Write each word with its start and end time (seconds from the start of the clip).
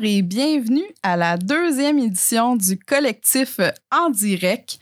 Bonjour 0.00 0.16
et 0.16 0.22
bienvenue 0.22 0.86
à 1.02 1.14
la 1.14 1.36
deuxième 1.36 1.98
édition 1.98 2.56
du 2.56 2.78
collectif 2.78 3.60
En 3.90 4.08
direct. 4.08 4.78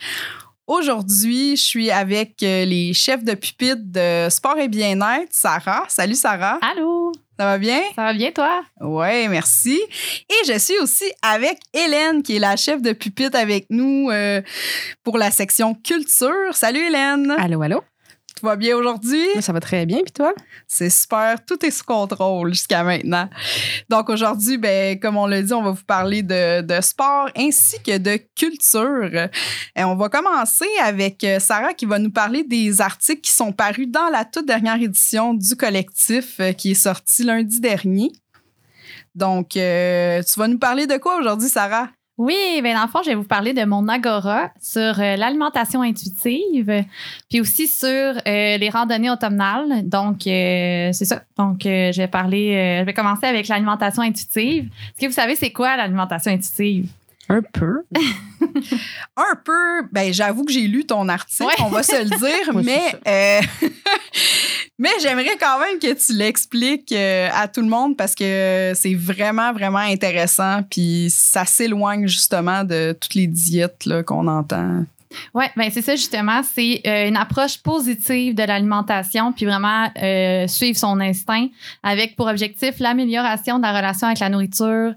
Aujourd'hui, 0.69 1.57
je 1.57 1.63
suis 1.63 1.91
avec 1.91 2.41
euh, 2.45 2.65
les 2.65 2.93
chefs 2.95 3.25
de 3.25 3.35
pupitre 3.35 3.81
de 3.81 4.29
sport 4.31 4.57
et 4.59 4.69
bien-être, 4.69 5.31
Sarah. 5.33 5.83
Salut 5.89 6.15
Sarah. 6.15 6.61
Allô, 6.63 7.11
Ça 7.37 7.47
va 7.47 7.59
bien? 7.59 7.81
ça 7.97 8.05
va 8.05 8.13
bien 8.15 8.31
toi? 8.31 8.63
Oui, 8.81 9.27
merci. 9.29 9.81
Et 10.31 10.47
je 10.53 10.57
suis 10.57 10.79
aussi 10.79 11.11
avec 11.23 11.59
Hélène, 11.73 12.23
qui 12.23 12.37
est 12.37 12.41
la 12.41 12.55
chef 12.55 12.81
de 12.81 12.93
pupitre 12.93 13.37
avec 13.37 13.67
nous 13.71 14.11
euh, 14.11 14.41
pour 15.03 15.19
la 15.19 15.33
section 15.33 15.75
culture. 15.75 16.53
Salut 16.55 16.81
Hélène. 16.87 17.35
Allô, 17.39 17.61
allô? 17.63 17.81
Tout 18.39 18.47
va 18.47 18.55
bien 18.55 18.77
aujourd'hui? 18.77 19.27
Ça 19.41 19.53
va 19.53 19.59
très 19.59 19.85
bien, 19.85 19.99
puis 19.99 20.13
toi? 20.13 20.33
C'est 20.69 20.91
super, 20.91 21.45
tout 21.45 21.65
est 21.67 21.73
sous 21.73 21.83
contrôle 21.83 22.55
jusqu'à 22.55 22.85
maintenant. 22.85 23.29
Donc 23.89 24.11
aujourd'hui, 24.11 24.59
ben, 24.59 24.97
comme 25.01 25.17
on 25.17 25.27
l'a 25.27 25.43
dit, 25.43 25.53
on 25.53 25.63
va 25.63 25.73
vous 25.73 25.85
parler 25.85 26.23
de, 26.23 26.61
de 26.61 26.81
sport 26.81 27.29
ainsi 27.37 27.83
que 27.83 27.99
de 27.99 28.17
culture. 28.37 29.29
Et 29.75 29.83
on 29.83 29.97
va 29.97 30.09
commencer 30.09 30.69
avec 30.85 31.25
euh, 31.25 31.41
Sarah 31.41 31.75
qui 31.75 31.85
va 31.85 31.99
nous 31.99 32.13
parler 32.13 32.45
des 32.45 32.81
articles 32.81 33.23
qui 33.23 33.33
sont 33.33 33.51
parus 33.51 33.89
dans 33.89 34.09
la 34.09 34.25
toute 34.25 34.47
dernière 34.47 34.81
édition 34.81 35.35
du 35.35 35.57
collectif 35.57 36.39
euh, 36.39 36.53
qui 36.53 36.73
est 36.73 36.75
sorti 36.75 37.25
lundi 37.25 37.59
dernier. 37.61 38.13
Donc, 39.17 39.57
euh, 39.57 40.23
tu 40.23 40.39
vas 40.39 40.47
nous 40.47 40.61
parler 40.61 40.87
de 40.87 40.97
quoi 40.97 41.19
aujourd'hui, 41.19 41.49
Sarah? 41.49 41.89
Oui, 42.19 42.61
ben 42.65 42.75
dans 42.75 42.83
le 42.83 42.89
fond, 42.89 43.01
je 43.05 43.11
vais 43.11 43.15
vous 43.15 43.23
parler 43.23 43.53
de 43.53 43.65
mon 43.65 43.87
agora 43.87 44.51
sur 44.61 44.81
euh, 44.81 45.15
l'alimentation 45.15 45.83
intuitive, 45.83 46.85
puis 47.31 47.41
aussi 47.41 47.69
sur 47.69 47.89
euh, 47.89 48.13
les 48.25 48.71
randonnées 48.71 49.09
automnales. 49.09 49.89
Donc, 49.89 50.27
euh, 50.27 50.91
c'est 50.93 51.05
ça. 51.05 51.23
Donc, 51.37 51.61
je 51.63 51.97
vais 51.97 52.09
parler, 52.09 52.81
je 52.81 52.85
vais 52.85 52.93
commencer 52.93 53.27
avec 53.27 53.47
l'alimentation 53.47 54.03
intuitive. 54.03 54.65
Est-ce 54.65 55.01
que 55.01 55.07
vous 55.07 55.13
savez 55.13 55.37
c'est 55.37 55.53
quoi 55.53 55.77
l'alimentation 55.77 56.33
intuitive? 56.33 56.89
Un 57.29 57.43
peu. 57.43 57.83
Un 59.17 59.37
peu, 59.45 59.83
ben 59.93 60.13
j'avoue 60.13 60.45
que 60.45 60.53
j'ai 60.53 60.67
lu 60.67 60.85
ton 60.87 61.09
article, 61.09 61.45
Ouais. 61.45 61.55
on 61.61 61.69
va 61.69 61.83
se 61.83 62.03
le 62.03 62.09
dire, 62.09 62.55
mais 62.65 62.95
euh, 63.07 63.69
mais 64.79 64.91
j'aimerais 65.03 65.37
quand 65.39 65.59
même 65.61 65.79
que 65.79 65.93
tu 65.95 66.15
l'expliques 66.15 66.93
euh, 66.93 67.29
à 67.35 67.49
tout 67.49 67.61
le 67.61 67.69
monde 67.69 67.97
parce 67.97 68.15
que 68.15 68.73
c'est 68.75 68.95
vraiment 68.95 69.53
vraiment 69.53 69.79
intéressant 69.79 70.63
puis 70.71 71.09
ça 71.11 71.45
s'éloigne 71.45 72.07
justement 72.07 72.65
de 72.65 72.97
toutes 72.99 73.15
les 73.15 73.27
diètes 73.27 73.85
là, 73.85 74.03
qu'on 74.03 74.27
entend. 74.27 74.85
Oui, 75.35 75.47
ben 75.57 75.71
c'est 75.73 75.81
ça 75.83 75.97
justement. 75.97 76.43
C'est 76.43 76.83
euh, 76.87 77.09
une 77.09 77.17
approche 77.17 77.59
positive 77.59 78.35
de 78.35 78.43
l'alimentation, 78.43 79.33
puis 79.33 79.47
vraiment 79.47 79.91
euh, 80.03 80.47
suivre 80.47 80.79
son 80.79 81.01
instinct 81.01 81.49
avec 81.83 82.15
pour 82.15 82.27
objectif 82.27 82.75
l'amélioration 82.79 83.57
de 83.59 83.63
la 83.63 83.73
relation 83.75 84.07
avec 84.07 84.19
la 84.21 84.29
nourriture 84.29 84.93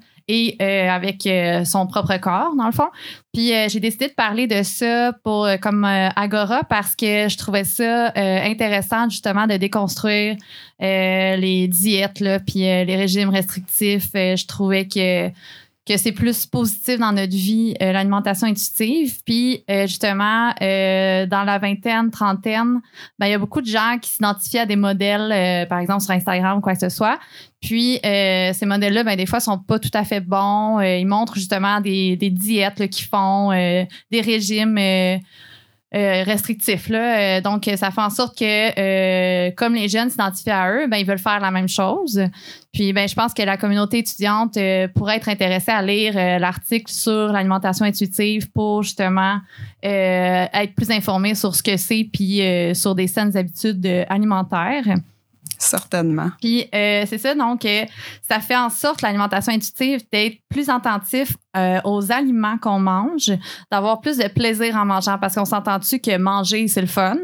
euh, 0.62 0.90
avec 0.90 1.26
euh, 1.26 1.66
son 1.66 1.88
propre 1.88 2.18
corps, 2.18 2.54
dans 2.56 2.66
le 2.66 2.72
fond. 2.72 2.90
Puis 3.34 3.54
euh, 3.54 3.68
j'ai 3.70 3.80
décidé 3.80 4.08
de 4.08 4.14
parler 4.14 4.48
de 4.48 4.64
ça 4.64 5.14
pour 5.24 5.48
comme 5.62 5.86
Agora 5.86 6.64
parce 6.64 6.96
que 6.96 7.30
je 7.30 7.38
trouvais 7.38 7.64
ça 7.64 8.12
intéressant 8.16 9.10
justement 9.10 9.48
de 9.48 9.58
déconstruire 9.58 10.36
les 10.80 11.68
diètes 11.68 12.20
là, 12.20 12.40
puis 12.40 12.60
les 12.60 12.96
régimes 12.96 13.30
restrictifs. 13.30 14.10
Je 14.14 14.46
trouvais 14.46 14.86
que 14.88 15.30
que 15.88 15.98
c'est 15.98 16.12
plus 16.12 16.46
positif 16.46 17.00
dans 17.00 17.12
notre 17.12 17.36
vie, 17.36 17.74
euh, 17.82 17.92
l'alimentation 17.92 18.48
intuitive. 18.48 19.24
Puis, 19.26 19.64
euh, 19.70 19.88
justement, 19.88 20.54
euh, 20.62 21.26
dans 21.26 21.44
la 21.44 21.58
vingtaine, 21.58 22.12
trentaine, 22.12 22.82
ben, 23.18 23.26
il 23.26 23.32
y 23.32 23.34
a 23.34 23.40
beaucoup 23.40 23.62
de 23.62 23.68
gens 23.68 23.98
qui 24.00 24.12
s'identifient 24.12 24.60
à 24.60 24.66
des 24.68 24.76
modèles, 24.76 25.68
par 25.68 25.80
exemple 25.80 26.02
sur 26.02 26.12
Instagram 26.12 26.60
ou 26.60 26.62
quoi 26.62 26.74
que 26.74 26.80
ce 26.80 26.90
soit. 26.90 27.20
Puis, 27.62 28.00
ces 28.04 28.66
modèles-là, 28.66 29.04
ben, 29.04 29.16
des 29.16 29.26
fois, 29.26 29.40
sont 29.40 29.58
pas 29.58 29.80
tout 29.80 29.92
à 29.94 30.04
fait 30.04 30.22
bons. 30.22 30.80
Ils 30.82 31.06
montrent 31.06 31.36
justement 31.36 31.82
des, 31.82 32.16
des 32.16 32.30
diètes 32.30 32.88
qu'ils 32.90 33.06
font, 33.06 33.50
des 33.50 34.22
régimes 34.22 34.78
euh, 35.94 36.24
restrictifs. 36.24 36.88
Là. 36.90 37.38
Euh, 37.38 37.42
donc, 37.42 37.70
ça 37.76 37.92
fait 37.92 38.02
en 38.02 38.10
sorte 38.10 38.38
que, 38.38 38.46
euh, 38.80 39.52
comme 39.58 39.76
les 39.76 39.90
jeunes 39.90 40.10
s'identifient 40.10 40.50
à 40.50 40.72
eux, 40.72 40.88
ben, 40.88 40.98
ils 40.98 41.06
veulent 41.06 41.20
faire 41.20 41.40
la 41.40 41.52
même 41.52 41.68
chose. 41.68 42.22
Puis, 42.74 42.94
ben, 42.94 43.08
je 43.08 43.16
pense 43.16 43.34
que 43.34 43.42
la 43.42 43.58
communauté 43.58 43.98
étudiante 43.98 44.56
euh, 44.56 44.88
pourrait 44.88 45.18
être 45.18 45.28
intéressée 45.28 45.72
à 45.72 45.82
lire 45.82 46.14
euh, 46.16 46.40
l'article 46.40 46.90
sur 46.90 47.28
l'alimentation 47.28 47.86
intuitive 47.86 48.50
pour 48.52 48.84
justement 48.84 49.40
euh, 49.84 50.46
être 50.54 50.74
plus 50.76 50.92
informée 50.92 51.36
sur 51.36 51.54
ce 51.54 51.62
que 51.62 51.76
c'est, 51.76 52.08
puis 52.12 52.42
sur 52.74 52.96
des 52.96 53.08
saines 53.08 53.36
habitudes 53.36 53.86
alimentaires. 54.08 54.86
Certainement. 55.62 56.32
Puis 56.42 56.68
euh, 56.74 57.06
c'est 57.06 57.20
ça, 57.20 57.36
donc 57.36 57.66
euh, 57.66 57.86
ça 58.28 58.40
fait 58.40 58.58
en 58.58 58.72
sorte 58.72 59.04
l'alimentation 59.04 59.54
intuitive 59.54 60.02
d'être 60.12 60.38
plus 60.50 60.70
attentif 60.70 61.36
euh, 61.56 61.80
aux 61.84 62.12
aliments 62.12 62.58
qu'on 62.58 62.80
mange, 62.80 63.32
d'avoir 63.72 64.02
plus 64.02 64.18
de 64.18 64.28
plaisir 64.28 64.76
en 64.76 64.86
mangeant, 64.86 65.20
parce 65.20 65.36
qu'on 65.36 65.46
s'entend-tu 65.46 66.00
que 66.00 66.18
manger, 66.18 66.68
c'est 66.68 66.82
le 66.82 66.88
fun? 66.88 67.16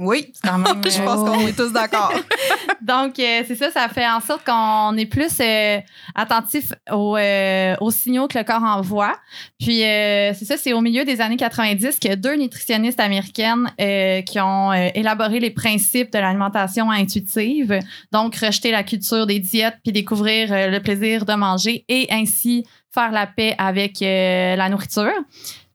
Oui, 0.00 0.32
Quand 0.44 0.58
même, 0.58 0.80
je 0.88 1.00
euh, 1.00 1.04
pense 1.04 1.28
qu'on 1.28 1.46
est 1.46 1.56
tous 1.56 1.72
d'accord. 1.72 2.12
donc, 2.80 3.18
euh, 3.18 3.42
c'est 3.44 3.56
ça, 3.56 3.70
ça 3.72 3.88
fait 3.88 4.08
en 4.08 4.20
sorte 4.20 4.44
qu'on 4.46 4.96
est 4.96 5.06
plus 5.06 5.32
euh, 5.40 5.80
attentif 6.14 6.72
aux, 6.92 7.16
euh, 7.16 7.74
aux 7.80 7.90
signaux 7.90 8.28
que 8.28 8.38
le 8.38 8.44
corps 8.44 8.62
envoie. 8.62 9.16
Puis, 9.58 9.82
euh, 9.82 10.32
c'est 10.34 10.44
ça, 10.44 10.56
c'est 10.56 10.72
au 10.72 10.80
milieu 10.80 11.04
des 11.04 11.20
années 11.20 11.36
90 11.36 11.98
que 11.98 12.14
deux 12.14 12.36
nutritionnistes 12.36 13.00
américaines 13.00 13.72
euh, 13.80 14.22
qui 14.22 14.38
ont 14.38 14.70
euh, 14.70 14.88
élaboré 14.94 15.40
les 15.40 15.50
principes 15.50 16.12
de 16.12 16.18
l'alimentation 16.20 16.92
intuitive, 16.92 17.80
donc 18.12 18.36
rejeter 18.36 18.70
la 18.70 18.84
culture 18.84 19.26
des 19.26 19.40
diètes 19.40 19.78
puis 19.82 19.90
découvrir 19.90 20.52
euh, 20.52 20.68
le 20.68 20.80
plaisir 20.80 21.24
de 21.24 21.34
manger 21.34 21.84
et 21.88 22.06
ainsi 22.12 22.64
faire 22.94 23.10
la 23.10 23.26
paix 23.26 23.56
avec 23.58 24.00
euh, 24.02 24.54
la 24.54 24.68
nourriture. 24.68 25.10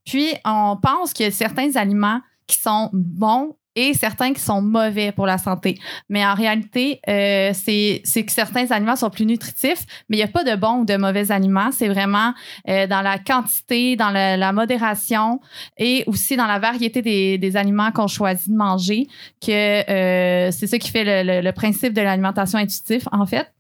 Puis, 0.06 0.34
on 0.46 0.78
pense 0.82 1.12
qu'il 1.12 1.26
y 1.26 1.28
a 1.28 1.32
certains 1.32 1.76
aliments 1.76 2.22
qui 2.48 2.58
sont 2.58 2.90
bons 2.94 3.56
et 3.76 3.94
certains 3.94 4.34
qui 4.34 4.40
sont 4.42 4.62
mauvais 4.62 5.12
pour 5.12 5.26
la 5.26 5.38
santé. 5.38 5.80
Mais 6.10 6.26
en 6.26 6.34
réalité, 6.34 7.00
euh, 7.08 7.52
c'est 7.54 8.02
que 8.26 8.32
certains 8.32 8.70
aliments 8.72 8.96
sont 8.96 9.10
plus 9.10 9.26
nutritifs, 9.26 9.84
mais 10.10 10.18
il 10.18 10.20
n'y 10.20 10.24
a 10.24 10.28
pas 10.28 10.44
de 10.44 10.56
bons 10.56 10.80
ou 10.82 10.86
de 10.86 10.96
mauvais 10.96 11.32
aliments. 11.32 11.72
C'est 11.72 11.88
vraiment 11.90 12.34
euh, 12.70 12.88
dans 12.88 13.02
la 13.02 13.18
quantité, 13.18 13.96
dans 13.96 14.10
la, 14.10 14.38
la 14.38 14.52
modération 14.52 15.40
et 15.78 16.04
aussi 16.08 16.36
dans 16.36 16.48
la 16.48 16.60
variété 16.60 17.02
des, 17.02 17.38
des 17.38 17.58
aliments 17.58 17.92
qu'on 17.92 18.08
choisit 18.08 18.50
de 18.50 18.56
manger 18.56 19.08
que 19.46 19.52
euh, 19.90 20.52
c'est 20.52 20.68
ça 20.68 20.78
qui 20.78 20.90
fait 20.92 21.04
le, 21.04 21.32
le- 21.32 21.42
le 21.42 21.52
principe 21.52 21.94
de 21.94 22.02
l'alimentation 22.02 22.60
intuitive, 22.60 23.08
en 23.12 23.26
fait. 23.26 23.52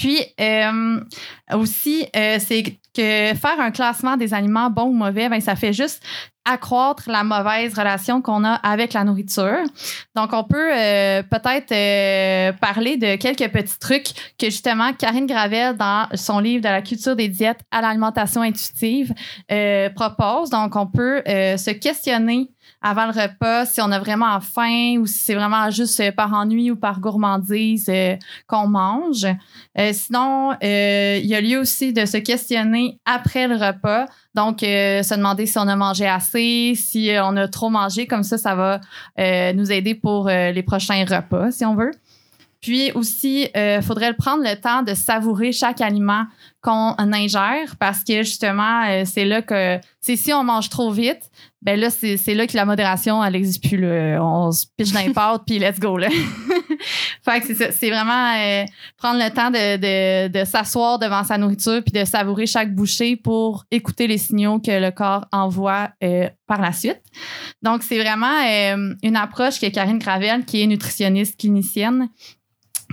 Puis 0.00 0.24
euh, 0.40 0.98
aussi, 1.52 2.06
euh, 2.16 2.38
c'est 2.38 2.62
que 2.62 3.34
faire 3.34 3.60
un 3.60 3.70
classement 3.70 4.16
des 4.16 4.32
aliments 4.32 4.70
bons 4.70 4.86
ou 4.86 4.94
mauvais, 4.94 5.28
ben, 5.28 5.42
ça 5.42 5.56
fait 5.56 5.74
juste 5.74 6.02
accroître 6.46 7.02
la 7.06 7.22
mauvaise 7.22 7.78
relation 7.78 8.22
qu'on 8.22 8.42
a 8.44 8.54
avec 8.54 8.94
la 8.94 9.04
nourriture. 9.04 9.58
Donc, 10.16 10.32
on 10.32 10.44
peut 10.44 10.70
euh, 10.74 11.22
peut-être 11.22 12.58
parler 12.60 12.96
de 12.96 13.16
quelques 13.16 13.52
petits 13.52 13.78
trucs 13.78 14.08
que 14.38 14.46
justement 14.46 14.94
Karine 14.94 15.26
Gravel, 15.26 15.76
dans 15.76 16.08
son 16.14 16.38
livre 16.38 16.62
de 16.62 16.68
la 16.68 16.80
culture 16.80 17.14
des 17.14 17.28
diètes 17.28 17.60
à 17.70 17.82
l'alimentation 17.82 18.40
intuitive, 18.40 19.12
propose. 19.94 20.48
Donc, 20.48 20.76
on 20.76 20.86
peut 20.86 21.22
se 21.26 21.72
questionner 21.72 22.48
avant 22.82 23.06
le 23.06 23.12
repas 23.12 23.66
si 23.66 23.80
on 23.80 23.90
a 23.90 23.98
vraiment 23.98 24.40
faim 24.40 24.96
ou 24.98 25.06
si 25.06 25.18
c'est 25.18 25.34
vraiment 25.34 25.70
juste 25.70 26.00
euh, 26.00 26.12
par 26.12 26.32
ennui 26.32 26.70
ou 26.70 26.76
par 26.76 27.00
gourmandise 27.00 27.88
euh, 27.88 28.16
qu'on 28.46 28.66
mange. 28.66 29.26
Euh, 29.78 29.92
sinon, 29.92 30.52
euh, 30.62 31.18
il 31.22 31.26
y 31.26 31.34
a 31.34 31.40
lieu 31.40 31.58
aussi 31.58 31.92
de 31.92 32.06
se 32.06 32.16
questionner 32.16 32.98
après 33.04 33.48
le 33.48 33.56
repas. 33.56 34.06
Donc, 34.34 34.60
se 34.60 35.14
demander 35.16 35.46
si 35.46 35.58
on 35.58 35.66
a 35.66 35.74
mangé 35.74 36.06
assez, 36.06 36.74
si 36.76 37.10
on 37.20 37.36
a 37.36 37.48
trop 37.48 37.68
mangé. 37.68 38.06
Comme 38.06 38.22
ça, 38.22 38.38
ça 38.38 38.54
va 38.54 38.80
nous 39.52 39.72
aider 39.72 39.96
pour 39.96 40.28
les 40.28 40.62
prochains 40.62 41.04
repas, 41.04 41.50
si 41.50 41.64
on 41.64 41.74
veut. 41.74 41.90
Puis 42.60 42.92
aussi, 42.92 43.48
il 43.54 43.82
faudrait 43.82 44.14
prendre 44.14 44.42
le 44.42 44.54
temps 44.60 44.82
de 44.82 44.94
savourer 44.94 45.52
chaque 45.52 45.80
aliment 45.80 46.26
qu'on 46.62 46.94
ingère 46.98 47.76
parce 47.78 48.04
que 48.04 48.22
justement, 48.22 48.84
euh, 48.86 49.04
c'est 49.06 49.24
là 49.24 49.40
que 49.40 49.78
c'est 50.00 50.16
si 50.16 50.32
on 50.32 50.44
mange 50.44 50.68
trop 50.68 50.90
vite, 50.90 51.30
ben 51.62 51.78
là, 51.78 51.90
c'est 51.90 52.34
là 52.34 52.46
que 52.46 52.56
la 52.56 52.64
modération, 52.64 53.22
elle 53.22 53.34
n'existe 53.34 53.62
plus. 53.62 53.76
là. 53.78 54.18
On 54.22 54.50
se 54.50 54.66
les 54.78 55.10
pâtes, 55.14 55.42
puis 55.46 55.58
let's 55.58 55.78
go. 55.78 55.98
Là. 55.98 56.08
fait 57.22 57.40
que 57.40 57.46
c'est 57.46 57.54
ça. 57.54 57.70
C'est 57.70 57.90
vraiment 57.90 58.34
euh, 58.34 58.64
prendre 58.96 59.22
le 59.22 59.30
temps 59.30 59.50
de, 59.50 59.76
de, 59.76 60.28
de 60.28 60.44
s'asseoir 60.46 60.98
devant 60.98 61.22
sa 61.22 61.36
nourriture 61.36 61.82
puis 61.82 61.92
de 61.92 62.04
savourer 62.06 62.46
chaque 62.46 62.74
bouchée 62.74 63.16
pour 63.16 63.64
écouter 63.70 64.06
les 64.06 64.16
signaux 64.16 64.58
que 64.58 64.70
le 64.70 64.90
corps 64.90 65.26
envoie 65.32 65.90
euh, 66.02 66.30
par 66.46 66.62
la 66.62 66.72
suite. 66.72 67.02
Donc, 67.62 67.82
c'est 67.82 67.98
vraiment 67.98 68.42
euh, 68.42 68.94
une 69.02 69.16
approche 69.16 69.60
que 69.60 69.66
Karine 69.66 69.98
Gravel, 69.98 70.46
qui 70.46 70.62
est 70.62 70.66
nutritionniste 70.66 71.38
clinicienne, 71.38 72.08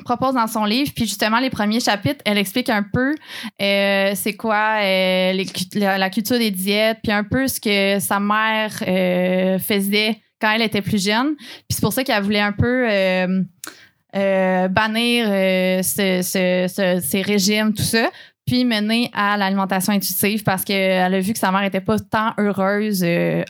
propose 0.04 0.34
dans 0.36 0.48
son 0.48 0.66
livre. 0.66 0.92
Puis 0.96 1.06
justement, 1.06 1.40
les 1.40 1.50
premiers 1.50 1.80
chapitres, 1.80 2.22
elle 2.26 2.38
explique 2.38 2.70
un 2.70 2.84
peu 2.84 3.16
euh, 3.62 4.12
c'est 4.16 4.34
quoi 4.36 4.80
euh, 4.82 5.44
la, 5.76 6.10
culture 6.10 6.38
des 6.38 6.52
diètes, 6.52 7.00
puis 7.04 7.12
un 7.12 7.24
peu 7.24 7.48
ce 7.48 7.60
que 7.60 8.00
sa 8.00 8.20
mère 8.20 8.72
euh, 8.88 9.60
faisait 9.60 10.22
quand 10.40 10.52
elle 10.52 10.62
était 10.62 10.82
plus 10.82 11.04
jeune. 11.04 11.36
Puis 11.36 11.68
c'est 11.72 11.82
pour 11.82 11.94
ça 11.94 12.04
qu'elle 12.04 12.22
voulait 12.24 12.40
un 12.40 12.52
peu 12.52 12.88
bannir 14.14 15.26
ce- 15.84 16.22
ce- 16.24 16.68
ce- 16.68 17.02
ces 17.04 17.22
régimes, 17.22 17.74
tout 17.74 17.84
ça. 17.84 18.10
Puis 18.46 18.64
mener 18.64 19.10
à 19.14 19.36
l'alimentation 19.36 19.92
intuitive 19.92 20.44
parce 20.44 20.64
qu'elle 20.64 21.14
a 21.14 21.20
vu 21.20 21.34
que 21.34 21.40
sa 21.40 21.52
mère 21.52 21.64
était 21.64 21.82
pas 21.82 22.00
tant 22.00 22.34
heureuse 22.38 23.06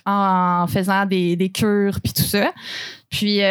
en 0.06 0.66
faisant 0.68 1.06
des, 1.06 1.52
cures 1.54 2.00
puis 2.02 2.14
tout 2.14 2.24
ça. 2.24 2.52
Puis, 3.10 3.42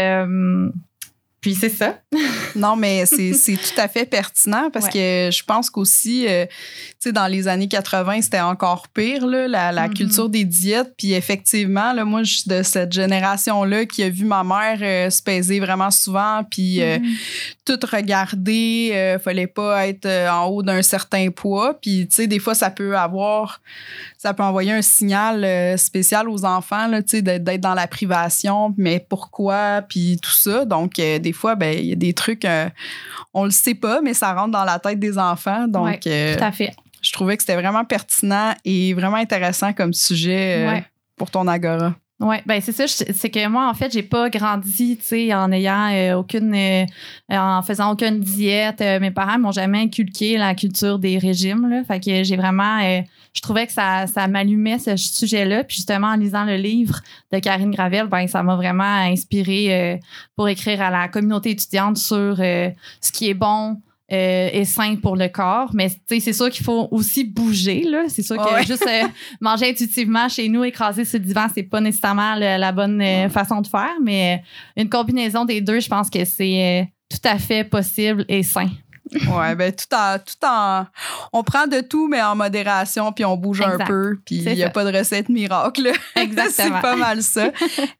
puis 1.47 1.55
c'est 1.55 1.69
ça. 1.69 1.99
Non, 2.57 2.75
mais 2.75 3.05
c'est 3.05 3.33
tout 3.57 3.79
à 3.81 3.87
fait 3.87 4.07
pertinent 4.07 4.71
parce 4.73 4.89
que 4.89 5.29
je 5.31 5.45
pense 5.45 5.69
qu'aussi, 5.69 6.27
euh, 6.27 6.47
tu 6.47 6.53
sais, 7.01 7.13
dans 7.13 7.27
les 7.27 7.49
années 7.49 7.69
80, 7.69 8.23
c'était 8.23 8.41
encore 8.41 8.89
pire, 8.89 9.27
là, 9.27 9.47
la, 9.47 9.73
la 9.73 9.89
Mhm. 9.89 9.95
culture 9.95 10.29
des 10.31 10.45
diètes. 10.47 10.95
Puis 10.97 11.13
effectivement, 11.13 11.93
là, 11.93 12.07
moi, 12.07 12.23
je 12.23 12.39
suis 12.39 12.49
de 12.49 12.63
cette 12.63 12.95
génération-là 12.95 13.85
qui 13.85 14.03
a 14.03 14.09
vu 14.09 14.25
ma 14.25 14.43
mère 14.43 14.79
euh, 14.81 15.11
se 15.11 15.23
peser 15.23 15.61
vraiment 15.61 15.91
souvent, 15.91 16.45
puis 16.51 16.81
euh, 16.81 16.99
tout 17.67 17.79
regarder. 17.93 18.93
euh, 18.95 19.19
fallait 19.19 19.47
pas 19.47 19.87
être 19.87 20.07
en 20.31 20.47
haut 20.47 20.63
d'un 20.63 20.81
certain 20.81 21.29
poids. 21.31 21.79
Puis, 21.79 22.09
tu 22.09 22.15
sais, 22.17 22.27
des 22.27 22.39
fois, 22.39 22.55
ça 22.55 22.71
peut 22.71 22.97
avoir, 22.97 23.61
ça 24.17 24.33
peut 24.33 24.43
envoyer 24.45 24.73
un 24.73 24.83
signal 24.83 25.79
spécial 25.79 26.29
aux 26.31 26.45
enfants, 26.47 26.89
tu 27.03 27.19
sais, 27.19 27.23
d'être 27.23 27.61
dans 27.61 27.75
la 27.75 27.87
privation, 27.87 28.73
mais 28.79 29.05
pourquoi, 29.07 29.83
puis 29.87 30.19
tout 30.23 30.31
ça. 30.33 30.65
Donc, 30.65 30.95
des 30.95 31.33
fois, 31.37 31.55
ben, 31.55 31.79
il 31.79 31.85
y 31.87 31.93
a 31.93 31.97
des 31.97 32.13
trucs, 32.13 32.45
euh, 32.45 32.69
on 33.35 33.45
le 33.45 33.51
sait 33.53 33.75
pas, 33.75 34.01
mais 34.01 34.15
ça 34.15 34.33
rentre 34.35 34.51
dans 34.51 34.65
la 34.65 34.79
tête 34.81 34.99
des 34.99 35.17
enfants. 35.19 35.69
Donc, 35.69 35.85
Ouais, 35.85 36.01
euh, 36.09 36.37
Tout 36.37 36.43
à 36.45 36.51
fait. 36.53 36.73
je 37.03 37.13
trouvais 37.13 37.37
que 37.37 37.43
c'était 37.45 37.55
vraiment 37.61 37.85
pertinent 37.85 38.55
et 38.65 38.93
vraiment 38.95 39.17
intéressant 39.19 39.73
comme 39.73 39.93
sujet 39.93 40.65
euh, 40.67 40.71
Ouais. 40.73 40.85
pour 41.17 41.31
ton 41.31 41.47
agora. 41.47 41.95
Oui, 42.19 42.37
ben 42.47 42.63
c'est 42.63 42.73
ça. 42.73 42.87
C'est 42.87 43.29
que 43.29 43.47
moi, 43.47 43.69
en 43.69 43.75
fait, 43.75 43.93
j'ai 43.93 44.03
pas 44.03 44.31
grandi, 44.31 44.97
tu 44.97 45.05
sais, 45.05 45.35
en 45.35 45.53
ayant 45.53 45.91
euh, 45.93 46.15
aucune, 46.15 46.55
euh, 46.55 46.87
en 47.29 47.61
faisant 47.61 47.93
aucune 47.93 48.21
diète. 48.21 48.81
Euh, 48.81 48.99
mes 49.01 49.11
parents 49.11 49.39
m'ont 49.39 49.53
jamais 49.53 49.81
inculqué 49.81 50.39
la 50.39 50.55
culture 50.55 50.99
des 50.99 51.19
régimes, 51.19 51.69
là. 51.69 51.85
Fait 51.85 52.01
que 52.01 52.25
j'ai 52.25 52.37
vraiment, 52.37 52.81
euh, 52.83 53.03
je 53.35 53.43
trouvais 53.43 53.67
que 53.67 53.73
ça, 53.73 54.07
ça 54.07 54.29
m'allumait 54.29 54.79
ce 54.79 54.97
sujet-là. 54.97 55.65
Puis 55.65 55.77
justement, 55.77 56.07
en 56.09 56.17
lisant 56.17 56.47
le 56.47 56.57
livre 56.57 57.01
de 57.33 57.39
Karine 57.39 57.71
Gravel, 57.71 58.07
ben 58.07 58.27
ça 58.29 58.43
m'a 58.43 58.57
vraiment 58.57 58.85
inspiré 58.85 60.01
pour 60.37 60.49
écrire 60.49 60.81
à 60.81 60.91
la 60.91 61.09
communauté 61.09 61.51
étudiante 61.51 61.99
sur 61.99 62.37
ce 62.39 63.13
qui 63.13 63.29
est 63.29 63.35
bon. 63.35 63.77
Euh, 64.13 64.49
et 64.53 64.65
sain 64.65 64.97
pour 64.97 65.17
le 65.17 65.29
corps, 65.29 65.71
mais 65.75 65.89
c'est 66.09 66.33
sûr 66.33 66.49
qu'il 66.51 66.65
faut 66.65 66.89
aussi 66.91 67.25
bouger 67.25 67.83
là. 67.83 68.05
C'est 68.09 68.23
sûr 68.23 68.37
que 68.37 68.55
Ouais. 68.55 68.65
juste 68.65 68.87
euh, 68.87 69.07
manger 69.41 69.71
intuitivement 69.71 70.29
chez 70.29 70.49
nous, 70.49 70.63
écrasé 70.65 71.05
sur 71.05 71.19
le 71.19 71.25
divan, 71.25 71.47
c'est 71.53 71.65
pas 71.65 71.81
nécessairement 71.81 72.35
le- 72.37 72.59
la 72.59 72.73
bonne 72.73 73.01
euh, 73.03 73.29
façon 73.29 73.61
de 73.61 73.67
faire, 73.67 73.95
mais 74.03 74.43
euh, 74.79 74.83
une 74.83 74.89
combinaison 74.89 75.45
des 75.45 75.61
deux, 75.61 75.81
je 75.81 75.89
pense 75.89 76.09
que 76.11 76.25
c'est 76.25 76.89
tout 77.11 77.29
à 77.29 77.39
fait 77.39 77.65
possible 77.65 78.25
et 78.29 78.43
sain. 78.43 78.69
Ouais, 79.31 79.55
ben 79.55 79.73
tout 79.73 79.95
en, 79.95 80.19
tout 80.19 80.45
en. 80.45 80.85
On 81.33 81.45
prend 81.45 81.69
de 81.69 81.81
tout, 81.81 82.09
mais 82.09 82.21
en 82.21 82.35
modération, 82.35 83.13
puis 83.13 83.25
on 83.25 83.37
bouge 83.37 83.61
un 83.61 83.79
peu, 83.79 84.19
puis 84.27 84.39
il 84.39 84.53
n'y 84.55 84.63
a 84.65 84.67
ça. 84.67 84.71
pas 84.73 84.85
de 84.91 84.99
recette 84.99 85.29
miracle. 85.29 85.93
Exactement. 86.17 86.77
C'est 86.77 86.83
pas 86.83 86.97
mal 86.97 87.23
ça. 87.23 87.53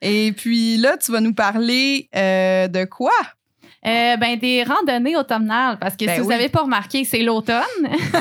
Et 0.03 0.33
puis 0.37 0.79
là, 0.79 0.97
tu 0.97 1.13
vas 1.13 1.21
nous 1.21 1.33
parler 1.33 2.09
euh, 2.17 2.67
de 2.67 2.85
quoi? 2.87 3.13
Euh, 3.87 4.17
ben, 4.17 4.37
des 4.37 4.65
randonnées 4.65 5.17
automnales, 5.17 5.79
parce 5.79 5.95
que 5.97 6.07
Ben 6.07 6.17
si 6.17 6.21
vous 6.21 6.31
n'avez 6.31 6.49
pas 6.49 6.63
remarqué, 6.63 7.05
c'est 7.05 7.23
l'automne. 7.23 7.63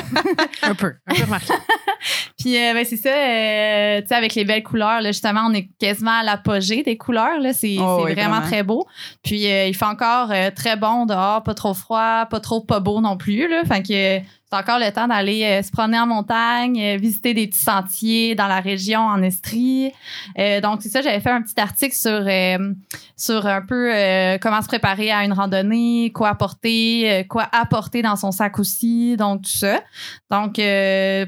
Un 0.62 0.74
peu. 0.74 0.94
Un 1.06 1.14
peu 1.14 1.24
remarqué. 1.24 1.52
Puis, 2.38 2.56
euh, 2.56 2.72
ben, 2.72 2.84
c'est 2.84 2.96
ça, 2.96 3.08
euh, 3.08 4.00
tu 4.00 4.06
sais, 4.06 4.14
avec 4.14 4.36
les 4.36 4.44
belles 4.44 4.62
couleurs, 4.62 5.00
là, 5.00 5.10
justement, 5.10 5.48
on 5.48 5.54
est 5.54 5.68
quasiment 5.80 6.20
à 6.20 6.22
l'apogée 6.22 6.84
des 6.84 6.96
couleurs. 6.96 7.40
Là, 7.40 7.52
c'est 7.52 7.76
Oh 7.80 8.02
oui, 8.04 8.12
vraiment, 8.12 8.36
vraiment. 8.36 8.46
très 8.46 8.62
beau. 8.62 8.86
Puis, 9.24 9.46
il 9.46 9.74
fait 9.74 9.84
encore 9.84 10.32
très 10.54 10.76
bon 10.76 11.04
dehors, 11.06 11.42
pas 11.42 11.54
trop 11.54 11.74
froid, 11.74 12.26
pas 12.26 12.38
trop 12.38 12.60
pas 12.60 12.78
beau 12.78 13.00
non 13.00 13.16
plus. 13.16 13.48
Là, 13.48 13.64
fait 13.64 13.82
que 13.82 14.26
c'est 14.48 14.56
encore 14.56 14.78
le 14.78 14.92
temps 14.92 15.08
d'aller 15.08 15.42
euh, 15.42 15.62
se 15.62 15.72
promener 15.72 15.98
en 15.98 16.06
montagne, 16.06 16.80
euh, 16.80 16.96
visiter 16.98 17.34
des 17.34 17.48
petits 17.48 17.58
sentiers 17.58 18.36
dans 18.36 18.46
la 18.46 18.60
région 18.60 19.00
en 19.00 19.20
Estrie. 19.20 19.90
Euh, 20.38 20.60
donc, 20.60 20.82
c'est 20.82 20.88
ça, 20.88 21.02
j'avais 21.02 21.18
fait 21.18 21.30
un 21.30 21.42
petit 21.42 21.60
article 21.60 21.94
sur, 21.94 22.10
euh, 22.10 22.72
sur 23.16 23.44
un 23.46 23.62
peu 23.62 23.90
comment 24.40 24.62
se 24.62 24.68
préparer 24.68 25.10
à 25.10 25.24
une 25.24 25.32
randonnée, 25.32 26.12
quoi 26.14 26.28
apporter, 26.28 27.26
quoi 27.28 27.48
apporter 27.50 28.02
dans 28.02 28.16
son 28.16 28.30
sac 28.30 28.58
aussi, 28.58 29.16
donc 29.16 29.42
tout 29.42 29.50
ça. 29.50 29.80
Donc, 30.30 30.60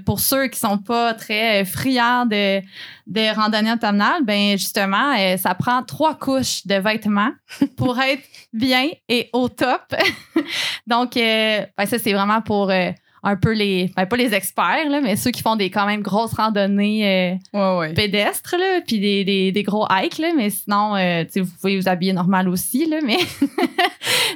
pour 0.05 0.21
ceux 0.21 0.47
qui 0.47 0.59
sont 0.59 0.79
pas 0.79 1.15
très 1.15 1.65
friands 1.65 2.27
de, 2.27 2.61
de 3.09 3.35
randonnée 3.35 3.73
automnale, 3.73 4.23
ben 4.23 4.53
justement, 4.59 5.15
euh, 5.19 5.39
ça 5.39 5.55
prend 5.55 5.83
trois 5.83 6.15
couches 6.15 6.67
de 6.67 6.75
vêtements 6.75 7.33
pour 7.77 7.99
être 7.99 8.23
bien 8.53 8.89
et 9.09 9.31
au 9.33 9.49
top. 9.49 9.95
Donc, 10.87 11.17
euh, 11.17 11.65
ben 11.77 11.87
ça, 11.87 11.99
c'est 11.99 12.13
vraiment 12.13 12.43
pour 12.43 12.71
euh, 12.71 12.91
un 13.23 13.37
peu 13.37 13.53
les, 13.53 13.91
ben 13.97 14.05
pas 14.05 14.17
les 14.17 14.35
experts, 14.35 14.91
là, 14.91 15.01
mais 15.01 15.17
ceux 15.17 15.31
qui 15.31 15.41
font 15.41 15.57
des 15.57 15.71
quand 15.71 15.87
même 15.87 16.03
grosses 16.03 16.35
randonnées 16.35 17.39
Ouais, 17.55 17.77
ouais. 17.79 17.95
pédestres, 17.95 18.57
là, 18.59 18.83
puis 18.87 19.01
des, 19.01 19.25
des, 19.25 19.53
des 19.53 19.63
gros 19.63 19.87
hikes, 19.91 20.19
là, 20.19 20.29
mais 20.37 20.51
sinon, 20.51 20.93
vous 21.35 21.51
pouvez 21.61 21.81
vous 21.81 21.89
habiller 21.89 22.13
normal 22.13 22.49
aussi, 22.49 22.85
là, 22.87 22.99
mais... 23.03 23.19